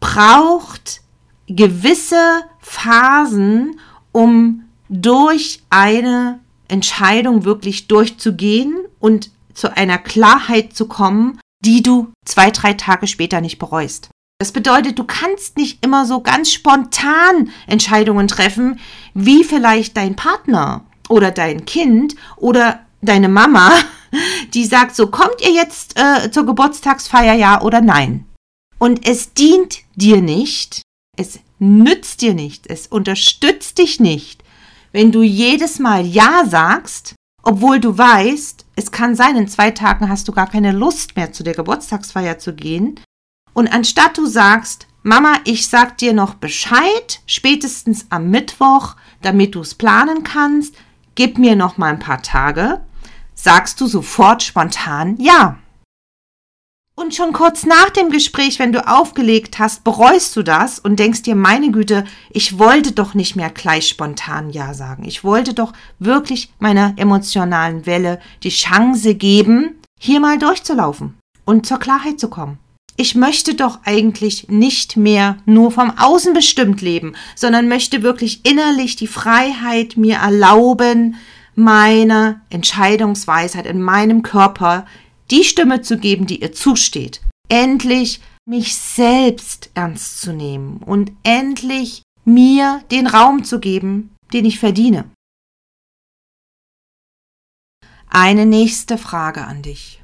braucht 0.00 1.02
gewisse 1.46 2.42
Phasen, 2.60 3.78
um 4.12 4.64
durch 4.88 5.62
eine 5.70 6.40
Entscheidung 6.68 7.44
wirklich 7.44 7.88
durchzugehen 7.88 8.76
und 8.98 9.30
zu 9.54 9.76
einer 9.76 9.98
Klarheit 9.98 10.74
zu 10.74 10.86
kommen, 10.86 11.38
die 11.64 11.82
du 11.82 12.12
zwei, 12.24 12.50
drei 12.50 12.74
Tage 12.74 13.06
später 13.06 13.40
nicht 13.40 13.58
bereust. 13.58 14.08
Das 14.38 14.52
bedeutet, 14.52 14.98
du 14.98 15.04
kannst 15.04 15.56
nicht 15.56 15.84
immer 15.84 16.04
so 16.04 16.20
ganz 16.20 16.50
spontan 16.50 17.50
Entscheidungen 17.66 18.26
treffen, 18.26 18.80
wie 19.14 19.44
vielleicht 19.44 19.96
dein 19.96 20.16
Partner 20.16 20.84
oder 21.08 21.30
dein 21.30 21.64
Kind 21.64 22.16
oder 22.36 22.80
deine 23.02 23.28
Mama, 23.28 23.70
die 24.54 24.64
sagt, 24.64 24.96
so 24.96 25.08
kommt 25.08 25.40
ihr 25.40 25.52
jetzt 25.52 25.98
äh, 25.98 26.30
zur 26.30 26.46
Geburtstagsfeier 26.46 27.34
ja 27.34 27.62
oder 27.62 27.80
nein. 27.80 28.26
Und 28.78 29.06
es 29.06 29.32
dient 29.32 29.78
dir 29.94 30.20
nicht, 30.20 30.82
es 31.16 31.40
nützt 31.58 32.22
dir 32.22 32.34
nicht, 32.34 32.66
es 32.66 32.86
unterstützt 32.86 33.78
dich 33.78 34.00
nicht, 34.00 34.42
wenn 34.92 35.12
du 35.12 35.22
jedes 35.22 35.78
Mal 35.78 36.06
Ja 36.06 36.44
sagst 36.46 37.14
obwohl 37.42 37.80
du 37.80 37.98
weißt, 37.98 38.64
es 38.76 38.92
kann 38.92 39.16
sein, 39.16 39.36
in 39.36 39.48
zwei 39.48 39.72
Tagen 39.72 40.08
hast 40.08 40.28
du 40.28 40.32
gar 40.32 40.48
keine 40.48 40.72
Lust 40.72 41.16
mehr 41.16 41.32
zu 41.32 41.42
der 41.42 41.54
Geburtstagsfeier 41.54 42.38
zu 42.38 42.54
gehen. 42.54 43.00
Und 43.52 43.72
anstatt 43.72 44.16
du 44.16 44.26
sagst, 44.26 44.86
Mama, 45.02 45.34
ich 45.44 45.68
sag 45.68 45.98
dir 45.98 46.12
noch 46.12 46.34
Bescheid, 46.34 47.20
spätestens 47.26 48.06
am 48.10 48.30
Mittwoch, 48.30 48.94
damit 49.20 49.56
du 49.56 49.60
es 49.60 49.74
planen 49.74 50.22
kannst, 50.22 50.76
gib 51.16 51.38
mir 51.38 51.56
noch 51.56 51.76
mal 51.76 51.92
ein 51.92 51.98
paar 51.98 52.22
Tage, 52.22 52.80
sagst 53.34 53.80
du 53.80 53.88
sofort 53.88 54.44
spontan 54.44 55.16
ja. 55.18 55.58
Und 57.02 57.16
schon 57.16 57.32
kurz 57.32 57.66
nach 57.66 57.90
dem 57.90 58.10
Gespräch, 58.10 58.60
wenn 58.60 58.72
du 58.72 58.86
aufgelegt 58.86 59.58
hast, 59.58 59.82
bereust 59.82 60.36
du 60.36 60.44
das 60.44 60.78
und 60.78 61.00
denkst 61.00 61.22
dir, 61.22 61.34
meine 61.34 61.72
Güte, 61.72 62.04
ich 62.30 62.60
wollte 62.60 62.92
doch 62.92 63.14
nicht 63.14 63.34
mehr 63.34 63.50
gleich 63.50 63.88
spontan 63.88 64.50
Ja 64.50 64.72
sagen. 64.72 65.04
Ich 65.04 65.24
wollte 65.24 65.52
doch 65.52 65.72
wirklich 65.98 66.52
meiner 66.60 66.94
emotionalen 66.96 67.86
Welle 67.86 68.20
die 68.44 68.50
Chance 68.50 69.16
geben, 69.16 69.80
hier 69.98 70.20
mal 70.20 70.38
durchzulaufen 70.38 71.18
und 71.44 71.66
zur 71.66 71.80
Klarheit 71.80 72.20
zu 72.20 72.28
kommen. 72.28 72.58
Ich 72.96 73.16
möchte 73.16 73.56
doch 73.56 73.80
eigentlich 73.84 74.46
nicht 74.48 74.96
mehr 74.96 75.38
nur 75.44 75.72
vom 75.72 75.98
Außen 75.98 76.34
bestimmt 76.34 76.82
leben, 76.82 77.14
sondern 77.34 77.66
möchte 77.66 78.04
wirklich 78.04 78.46
innerlich 78.46 78.94
die 78.94 79.08
Freiheit 79.08 79.96
mir 79.96 80.18
erlauben, 80.18 81.16
meine 81.56 82.42
Entscheidungsweisheit 82.48 83.66
in 83.66 83.82
meinem 83.82 84.22
Körper 84.22 84.86
die 85.30 85.44
Stimme 85.44 85.82
zu 85.82 85.98
geben, 85.98 86.26
die 86.26 86.42
ihr 86.42 86.52
zusteht. 86.52 87.22
Endlich 87.48 88.20
mich 88.44 88.74
selbst 88.74 89.70
ernst 89.74 90.20
zu 90.20 90.32
nehmen 90.32 90.78
und 90.78 91.12
endlich 91.22 92.02
mir 92.24 92.82
den 92.90 93.06
Raum 93.06 93.44
zu 93.44 93.60
geben, 93.60 94.14
den 94.32 94.44
ich 94.44 94.58
verdiene. 94.58 95.04
Eine 98.08 98.46
nächste 98.46 98.98
Frage 98.98 99.44
an 99.44 99.62
dich. 99.62 100.02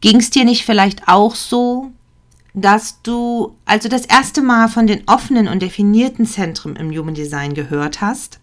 Ging 0.00 0.18
es 0.18 0.30
dir 0.30 0.44
nicht 0.44 0.64
vielleicht 0.64 1.08
auch 1.08 1.34
so, 1.34 1.92
dass 2.52 3.02
du 3.02 3.56
also 3.64 3.88
das 3.88 4.06
erste 4.06 4.42
Mal 4.42 4.68
von 4.68 4.86
den 4.86 5.08
offenen 5.08 5.48
und 5.48 5.60
definierten 5.60 6.26
Zentren 6.26 6.76
im 6.76 6.90
Human 6.90 7.14
Design 7.14 7.54
gehört 7.54 8.00
hast 8.00 8.40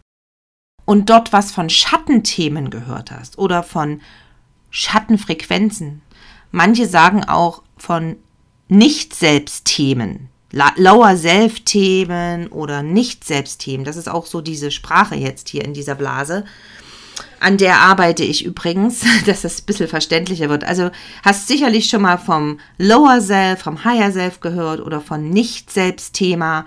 und 0.85 1.09
dort 1.09 1.31
was 1.31 1.51
von 1.51 1.69
Schattenthemen 1.69 2.69
gehört 2.69 3.11
hast 3.11 3.37
oder 3.37 3.63
von 3.63 4.01
Schattenfrequenzen. 4.71 6.01
Manche 6.51 6.87
sagen 6.87 7.23
auch 7.23 7.61
von 7.77 8.15
Nicht-Selbst-Themen, 8.67 10.29
Lower-Self-Themen 10.51 12.47
oder 12.47 12.81
Nicht-Selbst-Themen. 12.81 13.85
Das 13.85 13.95
ist 13.95 14.09
auch 14.09 14.25
so 14.25 14.41
diese 14.41 14.71
Sprache 14.71 15.15
jetzt 15.15 15.49
hier 15.49 15.63
in 15.63 15.73
dieser 15.73 15.95
Blase. 15.95 16.45
An 17.39 17.57
der 17.57 17.79
arbeite 17.79 18.23
ich 18.23 18.45
übrigens, 18.45 19.03
dass 19.25 19.43
es 19.43 19.61
ein 19.61 19.65
bisschen 19.65 19.87
verständlicher 19.87 20.49
wird. 20.49 20.63
Also 20.63 20.91
hast 21.23 21.47
sicherlich 21.47 21.89
schon 21.89 22.01
mal 22.01 22.17
vom 22.17 22.59
Lower 22.77 23.21
Self, 23.21 23.61
vom 23.61 23.83
Higher 23.83 24.11
Self 24.11 24.39
gehört 24.41 24.81
oder 24.81 25.01
von 25.01 25.29
Nicht-Selbst-Thema, 25.29 26.65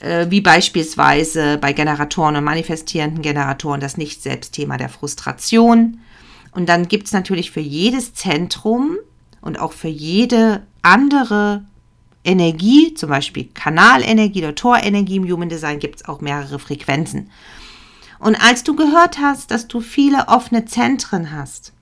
äh, 0.00 0.26
wie 0.30 0.40
beispielsweise 0.40 1.58
bei 1.58 1.72
Generatoren 1.72 2.36
und 2.36 2.44
manifestierenden 2.44 3.22
Generatoren 3.22 3.80
das 3.80 3.96
Nicht-Selbst-Thema 3.96 4.76
der 4.76 4.88
Frustration. 4.88 6.00
Und 6.54 6.68
dann 6.68 6.88
gibt 6.88 7.06
es 7.06 7.12
natürlich 7.12 7.50
für 7.50 7.60
jedes 7.60 8.14
Zentrum 8.14 8.96
und 9.40 9.58
auch 9.58 9.72
für 9.72 9.88
jede 9.88 10.62
andere 10.82 11.64
Energie, 12.24 12.94
zum 12.94 13.10
Beispiel 13.10 13.48
Kanalenergie 13.52 14.40
oder 14.40 14.54
Torenergie 14.54 15.16
im 15.16 15.30
Human 15.30 15.48
Design, 15.48 15.78
gibt 15.78 15.96
es 15.96 16.04
auch 16.08 16.20
mehrere 16.20 16.58
Frequenzen. 16.58 17.30
Und 18.18 18.36
als 18.36 18.64
du 18.64 18.74
gehört 18.74 19.18
hast, 19.18 19.50
dass 19.50 19.68
du 19.68 19.80
viele 19.80 20.28
offene 20.28 20.64
Zentren 20.64 21.32
hast, 21.32 21.72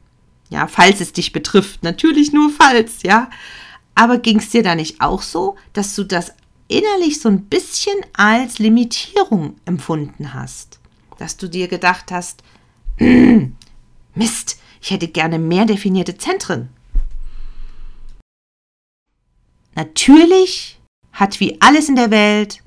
ja, 0.50 0.66
falls 0.66 1.00
es 1.00 1.12
dich 1.12 1.32
betrifft, 1.32 1.82
natürlich 1.82 2.32
nur 2.32 2.50
falls, 2.50 3.02
ja, 3.02 3.30
aber 3.94 4.18
ging 4.18 4.38
es 4.38 4.50
dir 4.50 4.62
da 4.62 4.74
nicht 4.74 5.00
auch 5.00 5.22
so, 5.22 5.56
dass 5.72 5.94
du 5.94 6.04
das 6.04 6.32
innerlich 6.66 7.20
so 7.20 7.28
ein 7.28 7.44
bisschen 7.44 7.96
als 8.14 8.58
Limitierung 8.58 9.56
empfunden 9.66 10.34
hast? 10.34 10.80
Dass 11.18 11.36
du 11.36 11.48
dir 11.48 11.68
gedacht 11.68 12.10
hast, 12.10 12.42
Mist, 14.14 14.58
ich 14.80 14.90
hätte 14.90 15.08
gerne 15.08 15.38
mehr 15.38 15.64
definierte 15.64 16.16
Zentren. 16.16 16.68
Natürlich 19.74 20.80
hat 21.12 21.40
wie 21.40 21.60
alles 21.60 21.88
in 21.88 21.96
der 21.96 22.10
Welt 22.10 22.62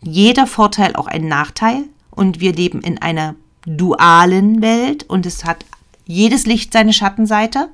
jeder 0.00 0.46
Vorteil 0.46 0.96
auch 0.96 1.06
einen 1.06 1.28
Nachteil 1.28 1.84
und 2.10 2.40
wir 2.40 2.52
leben 2.52 2.80
in 2.80 2.98
einer 2.98 3.34
dualen 3.66 4.62
Welt 4.62 5.04
und 5.04 5.26
es 5.26 5.44
hat 5.44 5.64
jedes 6.06 6.46
Licht 6.46 6.72
seine 6.72 6.92
Schattenseite. 6.92 7.68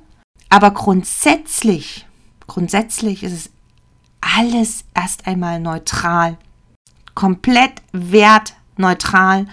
Aber 0.49 0.71
grundsätzlich, 0.71 2.05
grundsätzlich 2.47 3.23
ist 3.23 3.33
es 3.33 3.49
alles 4.21 4.85
erst 4.93 5.27
einmal 5.27 5.59
neutral, 5.59 6.37
komplett 7.15 7.81
wertneutral 7.91 9.47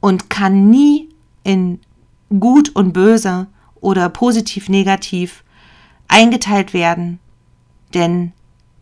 und 0.00 0.30
kann 0.30 0.70
nie 0.70 1.08
in 1.44 1.80
gut 2.28 2.74
und 2.74 2.92
böse 2.92 3.46
oder 3.80 4.08
positiv 4.08 4.68
negativ 4.68 5.44
eingeteilt 6.08 6.72
werden, 6.72 7.18
denn 7.94 8.32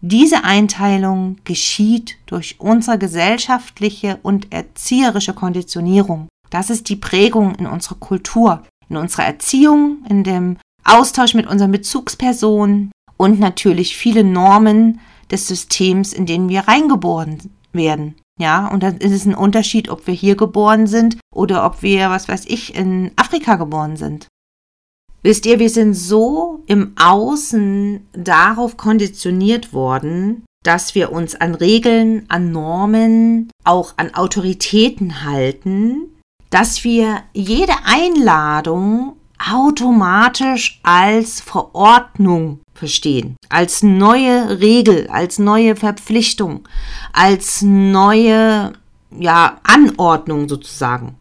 diese 0.01 0.45
Einteilung 0.45 1.37
geschieht 1.45 2.19
durch 2.27 2.57
unsere 2.59 2.99
gesellschaftliche 2.99 4.19
und 4.23 4.53
erzieherische 4.53 5.33
Konditionierung. 5.33 6.29
Das 6.51 6.69
ist 6.69 6.89
die 6.91 6.97
Prägung 6.97 7.55
in 7.55 7.67
unserer 7.67 7.97
Kultur, 7.97 8.63
in 8.91 8.97
unserer 8.99 9.25
Erziehung, 9.25 10.05
in 10.09 10.23
dem 10.23 10.59
Austausch 10.85 11.33
mit 11.33 11.47
unseren 11.47 11.73
Bezugspersonen 11.73 12.93
und 13.17 13.41
natürlich 13.41 13.97
viele 13.97 14.25
Normen 14.25 15.01
des 15.31 15.49
Systems, 15.49 16.13
in 16.13 16.27
denen 16.27 16.51
wir 16.51 16.69
reingeboren 16.69 17.39
werden. 17.73 18.15
Ja, 18.41 18.67
und 18.69 18.83
dann 18.83 18.97
ist 18.97 19.13
es 19.13 19.27
ein 19.27 19.35
Unterschied, 19.35 19.89
ob 19.89 20.07
wir 20.07 20.15
hier 20.15 20.37
geboren 20.37 20.87
sind 20.87 21.19
oder 21.33 21.65
ob 21.65 21.83
wir, 21.83 22.11
was 22.11 22.29
weiß 22.29 22.47
ich, 22.47 22.75
in 22.75 23.13
Afrika 23.17 23.55
geboren 23.55 23.97
sind. 23.97 24.27
Wisst 25.23 25.47
ihr, 25.47 25.59
wir 25.59 25.71
sind 25.71 25.95
so 25.95 26.63
im 26.67 26.93
Außen 27.01 28.07
darauf 28.13 28.77
konditioniert 28.77 29.73
worden, 29.73 30.45
dass 30.65 30.95
wir 30.95 31.13
uns 31.13 31.35
an 31.35 31.55
Regeln, 31.55 32.27
an 32.29 32.53
Normen, 32.53 33.51
auch 33.65 33.95
an 33.97 34.15
Autoritäten 34.15 35.23
halten, 35.25 36.11
dass 36.51 36.85
wir 36.85 37.23
jede 37.33 37.73
Einladung 37.85 39.17
automatisch 39.51 40.81
als 40.83 41.41
Verordnung 41.41 42.61
verstehen, 42.75 43.37
als 43.49 43.83
neue 43.83 44.61
Regel, 44.61 45.09
als 45.09 45.39
neue 45.39 45.77
Verpflichtung, 45.77 46.69
als 47.13 47.63
neue 47.63 48.73
ja, 49.19 49.61
Anordnung 49.63 50.49
sozusagen. 50.49 51.17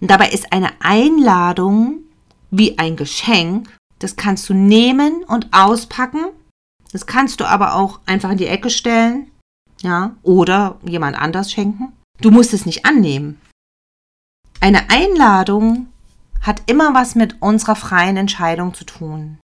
Und 0.00 0.10
dabei 0.10 0.30
ist 0.30 0.52
eine 0.52 0.70
Einladung 0.80 2.00
wie 2.50 2.78
ein 2.78 2.96
Geschenk. 2.96 3.68
Das 3.98 4.16
kannst 4.16 4.48
du 4.48 4.54
nehmen 4.54 5.24
und 5.24 5.48
auspacken. 5.52 6.26
Das 6.92 7.06
kannst 7.06 7.40
du 7.40 7.44
aber 7.44 7.74
auch 7.74 8.00
einfach 8.06 8.30
in 8.30 8.38
die 8.38 8.46
Ecke 8.46 8.70
stellen, 8.70 9.30
ja, 9.82 10.14
oder 10.22 10.78
jemand 10.84 11.18
anders 11.18 11.50
schenken. 11.50 11.92
Du 12.20 12.30
musst 12.30 12.52
es 12.52 12.66
nicht 12.66 12.84
annehmen. 12.86 13.40
Eine 14.60 14.88
Einladung 14.90 15.88
hat 16.44 16.62
immer 16.66 16.94
was 16.94 17.14
mit 17.14 17.42
unserer 17.42 17.74
freien 17.74 18.16
Entscheidung 18.16 18.74
zu 18.74 18.84
tun. 18.84 19.38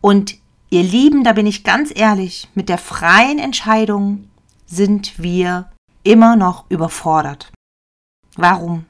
Und 0.00 0.36
ihr 0.70 0.82
Lieben, 0.82 1.24
da 1.24 1.32
bin 1.32 1.46
ich 1.46 1.64
ganz 1.64 1.90
ehrlich, 1.94 2.48
mit 2.54 2.68
der 2.68 2.78
freien 2.78 3.38
Entscheidung 3.38 4.28
sind 4.66 5.18
wir 5.18 5.70
immer 6.04 6.36
noch 6.36 6.70
überfordert. 6.70 7.50
Warum? 8.36 8.86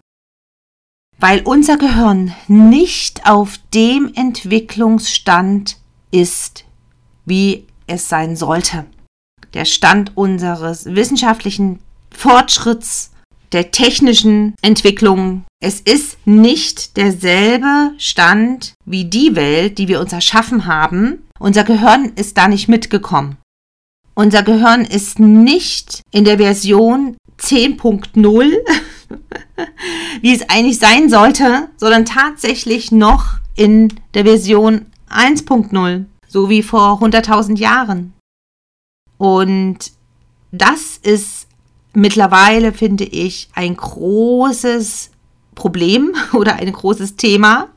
weil 1.19 1.43
unser 1.45 1.77
Gehirn 1.77 2.35
nicht 2.49 3.27
auf 3.27 3.59
dem 3.73 4.13
Entwicklungsstand 4.15 5.79
ist, 6.11 6.65
wie 7.25 7.67
es 7.87 8.09
sein 8.09 8.37
sollte. 8.37 8.87
Der 9.55 9.65
Stand 9.65 10.17
unseres 10.17 10.85
wissenschaftlichen 10.87 11.79
Fortschritts, 12.11 13.13
der 13.55 13.71
technischen 13.71 14.55
Entwicklung. 14.61 15.45
Es 15.61 15.81
ist 15.81 16.19
nicht 16.27 16.97
derselbe 16.97 17.93
Stand 17.97 18.75
wie 18.85 19.07
die 19.07 19.35
Welt, 19.37 19.79
die 19.79 19.89
wir 19.89 20.01
uns 20.01 20.13
erschaffen 20.13 20.67
haben. 20.67 21.27
Unser 21.39 21.65
Gehirn 21.65 22.13
ist 22.17 22.37
da 22.37 22.49
nicht 22.49 22.69
mitgekommen. 22.69 23.39
Unser 24.15 24.43
Gehirn 24.43 24.85
ist 24.85 25.19
nicht 25.19 26.03
in 26.13 26.25
der 26.25 26.37
Version 26.39 27.17
10.0 27.39 28.53
wie 30.21 30.35
es 30.35 30.49
eigentlich 30.49 30.79
sein 30.79 31.09
sollte, 31.09 31.69
sondern 31.77 32.05
tatsächlich 32.05 32.93
noch 32.93 33.39
in 33.55 33.93
der 34.15 34.25
Version 34.25 34.87
1.0, 35.11 36.05
so 36.27 36.49
wie 36.49 36.63
vor 36.63 37.01
100.000 37.01 37.59
Jahren. 37.59 38.13
Und 39.19 39.93
das 40.51 40.99
ist 41.03 41.47
mittlerweile, 41.95 42.73
finde 42.73 43.05
ich, 43.05 43.49
ein 43.55 43.77
großes 43.77 45.11
Problem 45.55 46.15
oder 46.33 46.57
ein 46.57 46.73
großes 46.73 47.17
Thema, 47.17 47.69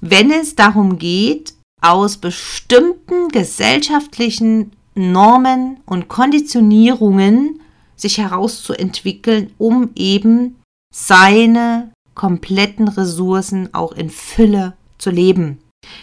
wenn 0.00 0.30
es 0.30 0.56
darum 0.56 0.98
geht, 0.98 1.54
aus 1.80 2.18
bestimmten 2.18 3.28
gesellschaftlichen 3.28 4.72
Normen 4.94 5.80
und 5.86 6.08
Konditionierungen 6.08 7.60
sich 7.96 8.18
herauszuentwickeln, 8.18 9.52
um 9.58 9.90
eben 9.94 10.56
seine 10.94 11.92
kompletten 12.14 12.88
Ressourcen 12.88 13.72
auch 13.72 13.92
in 13.92 14.10
Fülle 14.10 14.74
zu 14.98 15.10
leben. 15.10 15.58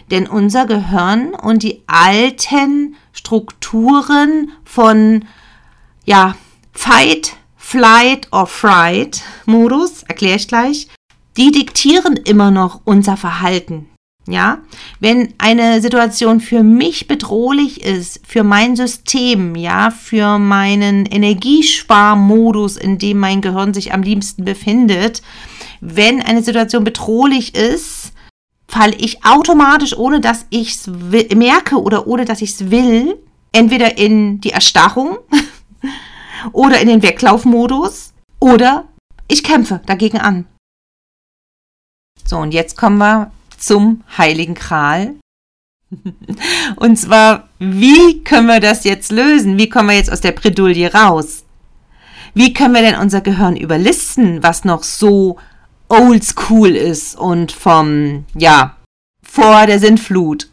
Denn 0.10 0.27
unser 0.27 0.65
Gehirn 0.65 1.34
und 1.34 1.63
die 1.63 1.84
alten 1.86 2.95
Strukturen 3.12 4.51
von 4.63 5.25
ja, 6.06 6.36
Fight, 6.71 7.37
Flight 7.69 8.30
or 8.32 8.47
Fright 8.47 9.21
Modus, 9.45 10.03
erkläre 10.03 10.38
ich 10.38 10.47
gleich, 10.47 10.88
die 11.36 11.51
diktieren 11.51 12.15
immer 12.15 12.49
noch 12.49 12.80
unser 12.86 13.17
Verhalten. 13.17 13.89
Ja, 14.25 14.60
wenn 15.01 15.34
eine 15.38 15.82
Situation 15.82 16.39
für 16.39 16.63
mich 16.63 17.10
bedrohlich 17.10 17.84
ist, 17.84 18.21
für 18.25 18.45
mein 18.45 18.77
System, 18.77 19.58
ja, 19.58 19.91
für 19.91 20.39
meinen 20.39 21.06
Energiesparmodus, 21.08 22.77
in 22.77 22.99
dem 22.99 23.19
mein 23.19 23.41
Gehirn 23.41 23.73
sich 23.73 23.93
am 23.93 24.01
liebsten 24.01 24.45
befindet, 24.45 25.21
wenn 25.82 26.21
eine 26.21 26.43
Situation 26.43 26.86
bedrohlich 26.86 27.53
ist, 27.53 28.13
falle 28.69 28.95
ich 28.95 29.25
automatisch, 29.25 29.97
ohne 29.97 30.21
dass 30.21 30.45
ich 30.51 30.69
es 30.69 30.88
merke 31.36 31.82
oder 31.82 32.08
ohne 32.08 32.23
dass 32.23 32.41
ich 32.41 32.51
es 32.51 32.71
will, 32.71 33.17
entweder 33.51 33.97
in 33.97 34.39
die 34.39 34.51
Erstarrung 34.51 35.17
oder 36.52 36.80
in 36.80 36.88
den 36.88 37.02
Weglaufmodus 37.02 38.13
oder 38.39 38.88
ich 39.28 39.43
kämpfe 39.43 39.82
dagegen 39.86 40.19
an. 40.19 40.45
So, 42.26 42.38
und 42.38 42.54
jetzt 42.54 42.78
kommen 42.78 42.97
wir 42.97 43.32
zum 43.58 44.04
Heiligen 44.17 44.54
Kral. 44.54 45.15
Und 46.76 46.97
zwar, 46.97 47.47
wie 47.60 48.23
können 48.23 48.47
wir 48.47 48.60
das 48.60 48.84
jetzt 48.84 49.12
lösen? 49.12 49.58
Wie 49.58 49.69
kommen 49.69 49.89
wir 49.89 49.95
jetzt 49.95 50.12
aus 50.12 50.21
der 50.21 50.34
Bredouille 50.34 50.93
raus? 50.93 51.45
Wie 52.34 52.54
können 52.54 52.73
wir 52.73 52.82
denn 52.82 53.00
unser 53.00 53.21
Gehirn 53.21 53.56
überlisten, 53.56 54.43
was 54.43 54.65
noch 54.65 54.84
so 54.84 55.39
oldschool 55.89 56.76
ist 56.76 57.15
und 57.15 57.52
vom, 57.52 58.26
ja, 58.36 58.76
vor 59.23 59.65
der 59.65 59.80
Sintflut? 59.80 60.50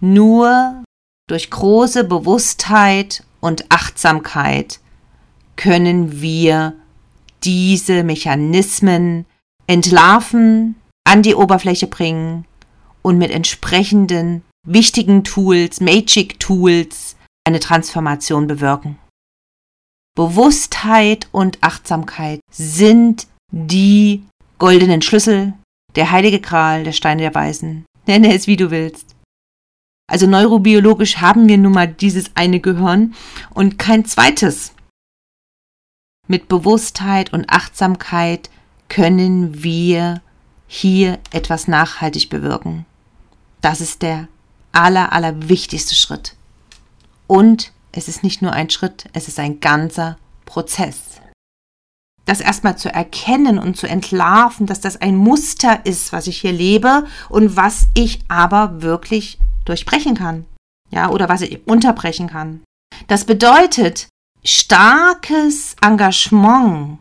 Nur 0.00 0.82
durch 1.28 1.50
große 1.50 2.04
Bewusstheit 2.04 3.24
und 3.40 3.70
Achtsamkeit 3.70 4.80
können 5.56 6.20
wir 6.20 6.74
diese 7.44 8.02
Mechanismen 8.04 9.26
entlarven, 9.66 10.76
an 11.04 11.22
die 11.22 11.34
Oberfläche 11.34 11.86
bringen 11.86 12.44
und 13.02 13.18
mit 13.18 13.30
entsprechenden 13.30 14.42
wichtigen 14.66 15.24
Tools, 15.24 15.80
Magic 15.80 16.38
Tools, 16.40 17.16
eine 17.46 17.60
Transformation 17.60 18.46
bewirken. 18.46 18.98
Bewusstheit 20.14 21.28
und 21.32 21.58
Achtsamkeit 21.62 22.40
sind 22.50 23.26
die 23.52 24.24
goldenen 24.58 25.00
Schlüssel, 25.00 25.54
der 25.94 26.10
heilige 26.10 26.40
Gral, 26.40 26.84
der 26.84 26.92
Steine 26.92 27.22
der 27.22 27.34
Weisen. 27.34 27.86
Nenne 28.06 28.34
es 28.34 28.46
wie 28.46 28.56
du 28.56 28.70
willst. 28.70 29.14
Also 30.10 30.26
neurobiologisch 30.26 31.18
haben 31.18 31.48
wir 31.48 31.58
nun 31.58 31.72
mal 31.72 31.86
dieses 31.86 32.30
eine 32.34 32.60
Gehirn 32.60 33.14
und 33.52 33.78
kein 33.78 34.06
zweites. 34.06 34.72
Mit 36.26 36.48
Bewusstheit 36.48 37.32
und 37.32 37.50
Achtsamkeit 37.50 38.50
können 38.88 39.62
wir 39.62 40.22
hier 40.66 41.18
etwas 41.30 41.68
nachhaltig 41.68 42.30
bewirken. 42.30 42.86
Das 43.60 43.80
ist 43.80 44.02
der 44.02 44.28
aller, 44.72 45.12
aller 45.12 45.48
wichtigste 45.48 45.94
Schritt. 45.94 46.36
Und 47.26 47.72
es 47.92 48.08
ist 48.08 48.22
nicht 48.22 48.40
nur 48.40 48.52
ein 48.52 48.70
Schritt, 48.70 49.08
es 49.12 49.28
ist 49.28 49.38
ein 49.38 49.60
ganzer 49.60 50.18
Prozess. 50.46 51.20
Das 52.24 52.40
erstmal 52.40 52.76
zu 52.76 52.92
erkennen 52.92 53.58
und 53.58 53.76
zu 53.76 53.86
entlarven, 53.86 54.66
dass 54.66 54.80
das 54.80 55.00
ein 55.00 55.16
Muster 55.16 55.84
ist, 55.84 56.12
was 56.12 56.26
ich 56.26 56.40
hier 56.40 56.52
lebe 56.52 57.06
und 57.28 57.56
was 57.56 57.88
ich 57.94 58.20
aber 58.28 58.82
wirklich 58.82 59.38
durchbrechen 59.68 60.14
kann. 60.14 60.46
Ja, 60.90 61.10
oder 61.10 61.28
was 61.28 61.42
ich 61.42 61.60
unterbrechen 61.66 62.28
kann. 62.28 62.62
Das 63.06 63.24
bedeutet, 63.24 64.08
starkes 64.44 65.76
Engagement 65.82 66.98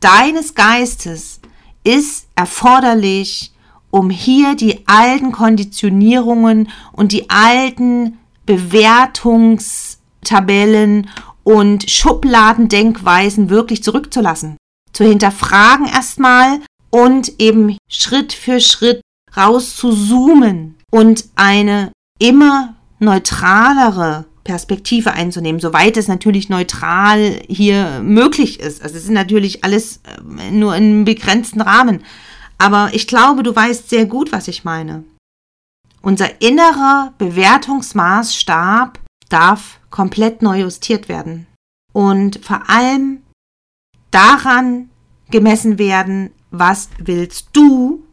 deines 0.00 0.54
Geistes 0.54 1.40
ist 1.84 2.26
erforderlich, 2.34 3.52
um 3.90 4.10
hier 4.10 4.54
die 4.54 4.86
alten 4.86 5.32
Konditionierungen 5.32 6.68
und 6.92 7.12
die 7.12 7.30
alten 7.30 8.18
Bewertungstabellen 8.46 11.10
und 11.42 11.90
Schubladendenkweisen 11.90 13.50
wirklich 13.50 13.82
zurückzulassen. 13.82 14.56
Zu 14.92 15.04
hinterfragen 15.04 15.86
erstmal 15.86 16.60
und 16.90 17.40
eben 17.40 17.78
Schritt 17.88 18.32
für 18.32 18.60
Schritt 18.60 19.00
raus 19.36 19.76
zu 19.76 19.92
zoomen 19.92 20.76
und 20.90 21.26
eine 21.36 21.92
immer 22.20 22.76
neutralere 23.00 24.26
Perspektive 24.44 25.12
einzunehmen, 25.12 25.60
soweit 25.60 25.96
es 25.96 26.08
natürlich 26.08 26.48
neutral 26.48 27.42
hier 27.48 28.00
möglich 28.02 28.60
ist. 28.60 28.82
Also 28.82 28.96
es 28.96 29.04
ist 29.04 29.10
natürlich 29.10 29.64
alles 29.64 30.00
äh, 30.04 30.50
nur 30.50 30.76
in 30.76 30.84
einem 30.84 31.04
begrenzten 31.04 31.60
Rahmen. 31.60 32.04
Aber 32.58 32.90
ich 32.92 33.06
glaube, 33.06 33.42
du 33.42 33.54
weißt 33.54 33.90
sehr 33.90 34.06
gut, 34.06 34.32
was 34.32 34.48
ich 34.48 34.64
meine. 34.64 35.04
Unser 36.02 36.40
innerer 36.40 37.12
Bewertungsmaßstab 37.18 38.98
darf 39.28 39.80
komplett 39.90 40.42
neu 40.42 40.60
justiert 40.60 41.08
werden 41.08 41.46
und 41.92 42.44
vor 42.44 42.68
allem 42.68 43.22
daran 44.10 44.90
gemessen 45.30 45.78
werden, 45.78 46.30
was 46.50 46.88
willst 46.98 47.48
du 47.52 48.04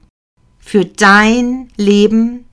für 0.60 0.86
dein 0.86 1.70
Leben, 1.78 2.47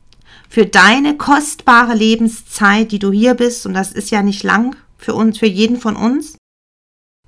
für 0.55 0.67
deine 0.67 1.17
kostbare 1.17 1.95
Lebenszeit, 1.95 2.93
die 2.93 3.01
du 3.01 3.11
hier 3.11 3.35
bist, 3.35 3.67
und 3.67 3.75
das 3.75 3.93
ist 3.93 4.11
ja 4.11 4.23
nicht 4.23 4.43
lang 4.43 4.77
für 4.97 5.15
uns, 5.15 5.39
für 5.39 5.47
jeden 5.47 5.79
von 5.79 5.97
uns. 5.97 6.39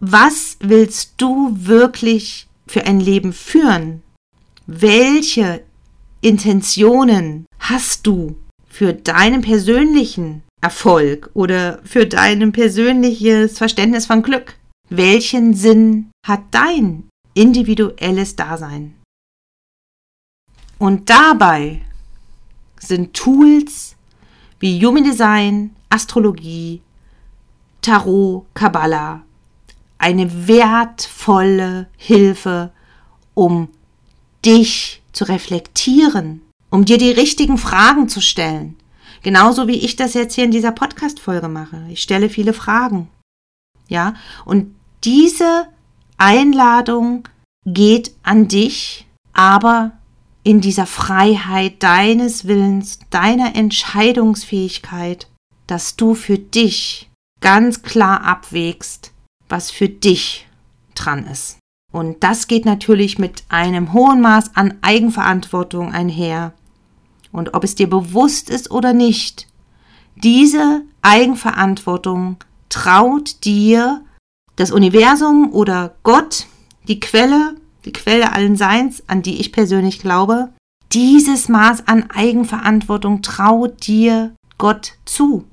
Was 0.00 0.56
willst 0.60 1.14
du 1.16 1.50
wirklich 1.54 2.46
für 2.66 2.84
ein 2.84 3.00
Leben 3.00 3.32
führen? 3.32 4.02
welche 4.66 5.62
Intentionen 6.20 7.46
hast 7.58 8.06
du 8.06 8.36
für 8.68 8.92
deinen 8.92 9.42
persönlichen 9.42 10.42
Erfolg 10.60 11.30
oder 11.34 11.80
für 11.84 12.06
dein 12.06 12.52
persönliches 12.52 13.58
Verständnis 13.58 14.06
von 14.06 14.22
Glück? 14.22 14.56
Welchen 14.88 15.54
Sinn 15.54 16.10
hat 16.26 16.42
dein 16.50 17.08
individuelles 17.34 18.36
Dasein? 18.36 18.94
Und 20.78 21.08
dabei 21.08 21.82
sind 22.88 23.14
Tools 23.14 23.96
wie 24.58 24.84
Human 24.84 25.04
Design, 25.04 25.76
Astrologie, 25.90 26.82
Tarot, 27.82 28.46
Kabbalah 28.54 29.26
eine 29.98 30.48
wertvolle 30.48 31.88
Hilfe, 31.96 32.70
um 33.34 33.68
dich 34.44 35.02
zu 35.12 35.24
reflektieren, 35.24 36.42
um 36.70 36.84
dir 36.84 36.98
die 36.98 37.10
richtigen 37.10 37.58
Fragen 37.58 38.08
zu 38.08 38.20
stellen. 38.20 38.76
Genauso 39.22 39.66
wie 39.66 39.78
ich 39.78 39.96
das 39.96 40.14
jetzt 40.14 40.34
hier 40.34 40.44
in 40.44 40.50
dieser 40.50 40.72
Podcast-Folge 40.72 41.48
mache. 41.48 41.84
Ich 41.88 42.02
stelle 42.02 42.28
viele 42.28 42.52
Fragen. 42.52 43.08
Ja, 43.88 44.14
und 44.44 44.74
diese 45.04 45.66
Einladung 46.18 47.28
geht 47.64 48.14
an 48.22 48.48
dich, 48.48 49.06
aber 49.32 49.92
in 50.46 50.60
dieser 50.60 50.86
Freiheit 50.86 51.82
deines 51.82 52.46
Willens, 52.46 53.00
deiner 53.10 53.56
Entscheidungsfähigkeit, 53.56 55.26
dass 55.66 55.96
du 55.96 56.14
für 56.14 56.38
dich 56.38 57.10
ganz 57.40 57.82
klar 57.82 58.22
abwägst, 58.22 59.10
was 59.48 59.72
für 59.72 59.88
dich 59.88 60.46
dran 60.94 61.26
ist. 61.26 61.58
Und 61.92 62.22
das 62.22 62.46
geht 62.46 62.64
natürlich 62.64 63.18
mit 63.18 63.42
einem 63.48 63.92
hohen 63.92 64.20
Maß 64.20 64.52
an 64.54 64.74
Eigenverantwortung 64.82 65.92
einher. 65.92 66.52
Und 67.32 67.54
ob 67.54 67.64
es 67.64 67.74
dir 67.74 67.90
bewusst 67.90 68.48
ist 68.48 68.70
oder 68.70 68.92
nicht, 68.92 69.48
diese 70.14 70.82
Eigenverantwortung 71.02 72.36
traut 72.68 73.44
dir 73.44 74.04
das 74.54 74.70
Universum 74.70 75.52
oder 75.52 75.96
Gott, 76.04 76.46
die 76.86 77.00
Quelle, 77.00 77.56
die 77.86 77.92
Quelle 77.92 78.32
allen 78.32 78.56
Seins, 78.56 79.02
an 79.06 79.22
die 79.22 79.40
ich 79.40 79.52
persönlich 79.52 80.00
glaube, 80.00 80.50
dieses 80.92 81.48
Maß 81.48 81.88
an 81.88 82.10
Eigenverantwortung 82.10 83.22
traut 83.22 83.86
dir 83.86 84.34
Gott 84.58 84.94
zu. 85.04 85.46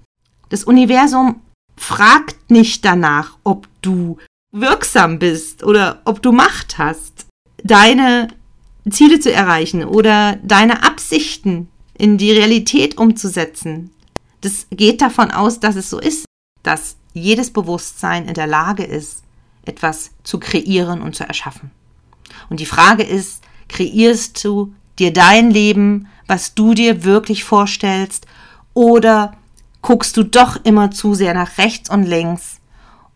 Das 0.49 0.63
Universum 0.63 1.41
fragt 1.75 2.51
nicht 2.51 2.85
danach, 2.85 3.37
ob 3.43 3.67
du 3.81 4.17
wirksam 4.53 5.19
bist 5.19 5.63
oder 5.63 6.01
ob 6.05 6.21
du 6.21 6.31
Macht 6.31 6.77
hast, 6.77 7.25
deine 7.63 8.27
Ziele 8.89 9.19
zu 9.19 9.31
erreichen 9.31 9.83
oder 9.83 10.37
deine 10.43 10.83
Absichten 10.83 11.69
in 11.97 12.17
die 12.17 12.31
Realität 12.31 12.97
umzusetzen. 12.97 13.91
Das 14.41 14.67
geht 14.71 15.01
davon 15.01 15.31
aus, 15.31 15.59
dass 15.59 15.75
es 15.75 15.89
so 15.89 15.99
ist, 15.99 16.25
dass 16.63 16.97
jedes 17.13 17.51
Bewusstsein 17.51 18.27
in 18.27 18.33
der 18.33 18.47
Lage 18.47 18.83
ist, 18.83 19.23
etwas 19.65 20.11
zu 20.23 20.39
kreieren 20.39 21.01
und 21.01 21.15
zu 21.15 21.23
erschaffen. 21.23 21.71
Und 22.53 22.59
die 22.59 22.67
Frage 22.67 23.01
ist, 23.01 23.41
kreierst 23.67 24.43
du 24.45 24.75
dir 24.99 25.11
dein 25.11 25.49
Leben, 25.49 26.07
was 26.27 26.53
du 26.53 26.75
dir 26.75 27.03
wirklich 27.03 27.43
vorstellst, 27.43 28.27
oder 28.75 29.33
guckst 29.81 30.15
du 30.17 30.23
doch 30.23 30.63
immer 30.63 30.91
zu 30.91 31.15
sehr 31.15 31.33
nach 31.33 31.57
rechts 31.57 31.89
und 31.89 32.03
links 32.03 32.59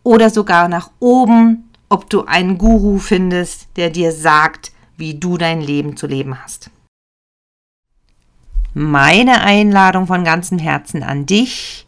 oder 0.02 0.28
sogar 0.28 0.68
nach 0.68 0.90
oben, 0.98 1.70
ob 1.88 2.10
du 2.10 2.24
einen 2.24 2.58
Guru 2.58 2.98
findest, 2.98 3.68
der 3.76 3.90
dir 3.90 4.10
sagt, 4.10 4.72
wie 4.96 5.14
du 5.14 5.38
dein 5.38 5.60
Leben 5.60 5.96
zu 5.96 6.08
leben 6.08 6.42
hast. 6.42 6.70
Meine 8.74 9.42
Einladung 9.42 10.08
von 10.08 10.24
ganzem 10.24 10.58
Herzen 10.58 11.04
an 11.04 11.26
dich, 11.26 11.86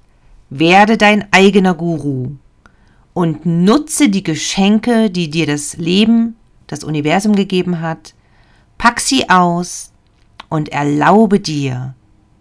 werde 0.51 0.97
dein 0.97 1.27
eigener 1.33 1.75
Guru 1.75 2.37
und 3.13 3.45
nutze 3.45 4.09
die 4.09 4.23
Geschenke, 4.23 5.11
die 5.11 5.29
dir 5.31 5.49
das 5.49 5.77
Leben, 5.79 6.37
das 6.71 6.85
Universum 6.85 7.35
gegeben 7.35 7.81
hat, 7.81 8.15
pack 8.79 9.01
sie 9.01 9.29
aus 9.29 9.93
und 10.49 10.71
erlaube 10.71 11.41
dir, 11.41 11.95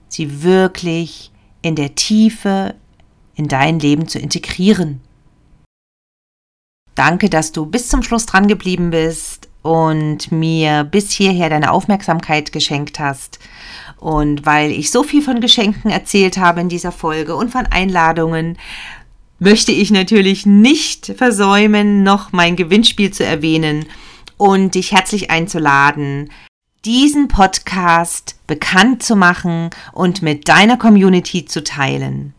sie 0.07 0.43
wirklich 0.43 1.31
in 1.61 1.75
der 1.75 1.95
Tiefe 1.95 2.75
in 3.35 3.47
dein 3.47 3.79
Leben 3.79 4.07
zu 4.07 4.19
integrieren. 4.19 5.01
Danke, 6.95 7.29
dass 7.29 7.51
du 7.51 7.65
bis 7.65 7.87
zum 7.87 8.03
Schluss 8.03 8.25
dran 8.25 8.47
geblieben 8.47 8.91
bist 8.91 9.47
und 9.61 10.31
mir 10.31 10.83
bis 10.83 11.11
hierher 11.11 11.49
deine 11.49 11.71
Aufmerksamkeit 11.71 12.51
geschenkt 12.51 12.99
hast. 12.99 13.39
Und 13.97 14.45
weil 14.45 14.71
ich 14.71 14.91
so 14.91 15.03
viel 15.03 15.21
von 15.21 15.41
Geschenken 15.41 15.89
erzählt 15.89 16.37
habe 16.37 16.61
in 16.61 16.69
dieser 16.69 16.91
Folge 16.91 17.35
und 17.35 17.51
von 17.51 17.65
Einladungen, 17.65 18.57
möchte 19.39 19.71
ich 19.71 19.91
natürlich 19.91 20.45
nicht 20.45 21.13
versäumen, 21.15 22.03
noch 22.03 22.31
mein 22.31 22.55
Gewinnspiel 22.55 23.11
zu 23.11 23.25
erwähnen 23.25 23.85
und 24.39 24.75
dich 24.75 24.93
herzlich 24.93 25.29
einzuladen, 25.29 26.31
diesen 26.85 27.27
Podcast 27.27 28.37
bekannt 28.47 29.03
zu 29.03 29.17
machen 29.17 29.69
und 29.91 30.21
mit 30.21 30.47
deiner 30.47 30.77
Community 30.77 31.45
zu 31.45 31.61
teilen. 31.61 32.33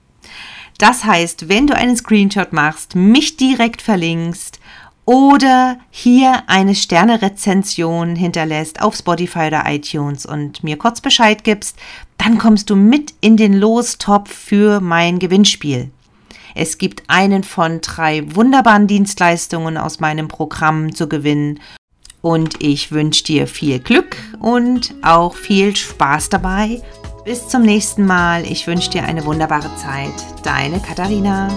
Das 0.78 1.04
heißt, 1.04 1.50
wenn 1.50 1.66
du 1.66 1.76
einen 1.76 1.94
Screenshot 1.94 2.54
machst, 2.54 2.94
mich 2.94 3.36
direkt 3.36 3.82
verlinkst 3.82 4.60
oder 5.04 5.78
hier 5.90 6.42
eine 6.46 6.74
Sterne-Rezension 6.74 8.16
hinterlässt 8.16 8.80
auf 8.80 8.96
Spotify 8.96 9.48
oder 9.48 9.64
iTunes 9.66 10.24
und 10.24 10.64
mir 10.64 10.78
kurz 10.78 11.02
Bescheid 11.02 11.44
gibst, 11.44 11.76
dann 12.16 12.38
kommst 12.38 12.70
du 12.70 12.76
mit 12.76 13.12
in 13.20 13.36
den 13.36 13.52
Lostopf 13.52 14.32
für 14.32 14.80
mein 14.80 15.18
Gewinnspiel. 15.18 15.90
Es 16.54 16.78
gibt 16.78 17.02
einen 17.08 17.44
von 17.44 17.82
drei 17.82 18.24
wunderbaren 18.34 18.86
Dienstleistungen 18.86 19.76
aus 19.76 20.00
meinem 20.00 20.28
Programm 20.28 20.94
zu 20.94 21.10
gewinnen 21.10 21.60
und 22.22 22.62
ich 22.62 22.92
wünsche 22.92 23.24
dir 23.24 23.46
viel 23.46 23.78
Glück 23.78 24.16
und 24.40 24.94
auch 25.02 25.34
viel 25.34 25.74
Spaß 25.74 26.28
dabei 26.28 26.80
bis 27.24 27.48
zum 27.48 27.62
nächsten 27.62 28.06
Mal. 28.06 28.44
Ich 28.44 28.66
wünsche 28.66 28.90
dir 28.90 29.04
eine 29.04 29.24
wunderbare 29.24 29.70
Zeit. 29.76 30.12
Deine 30.42 30.80
Katharina. 30.80 31.48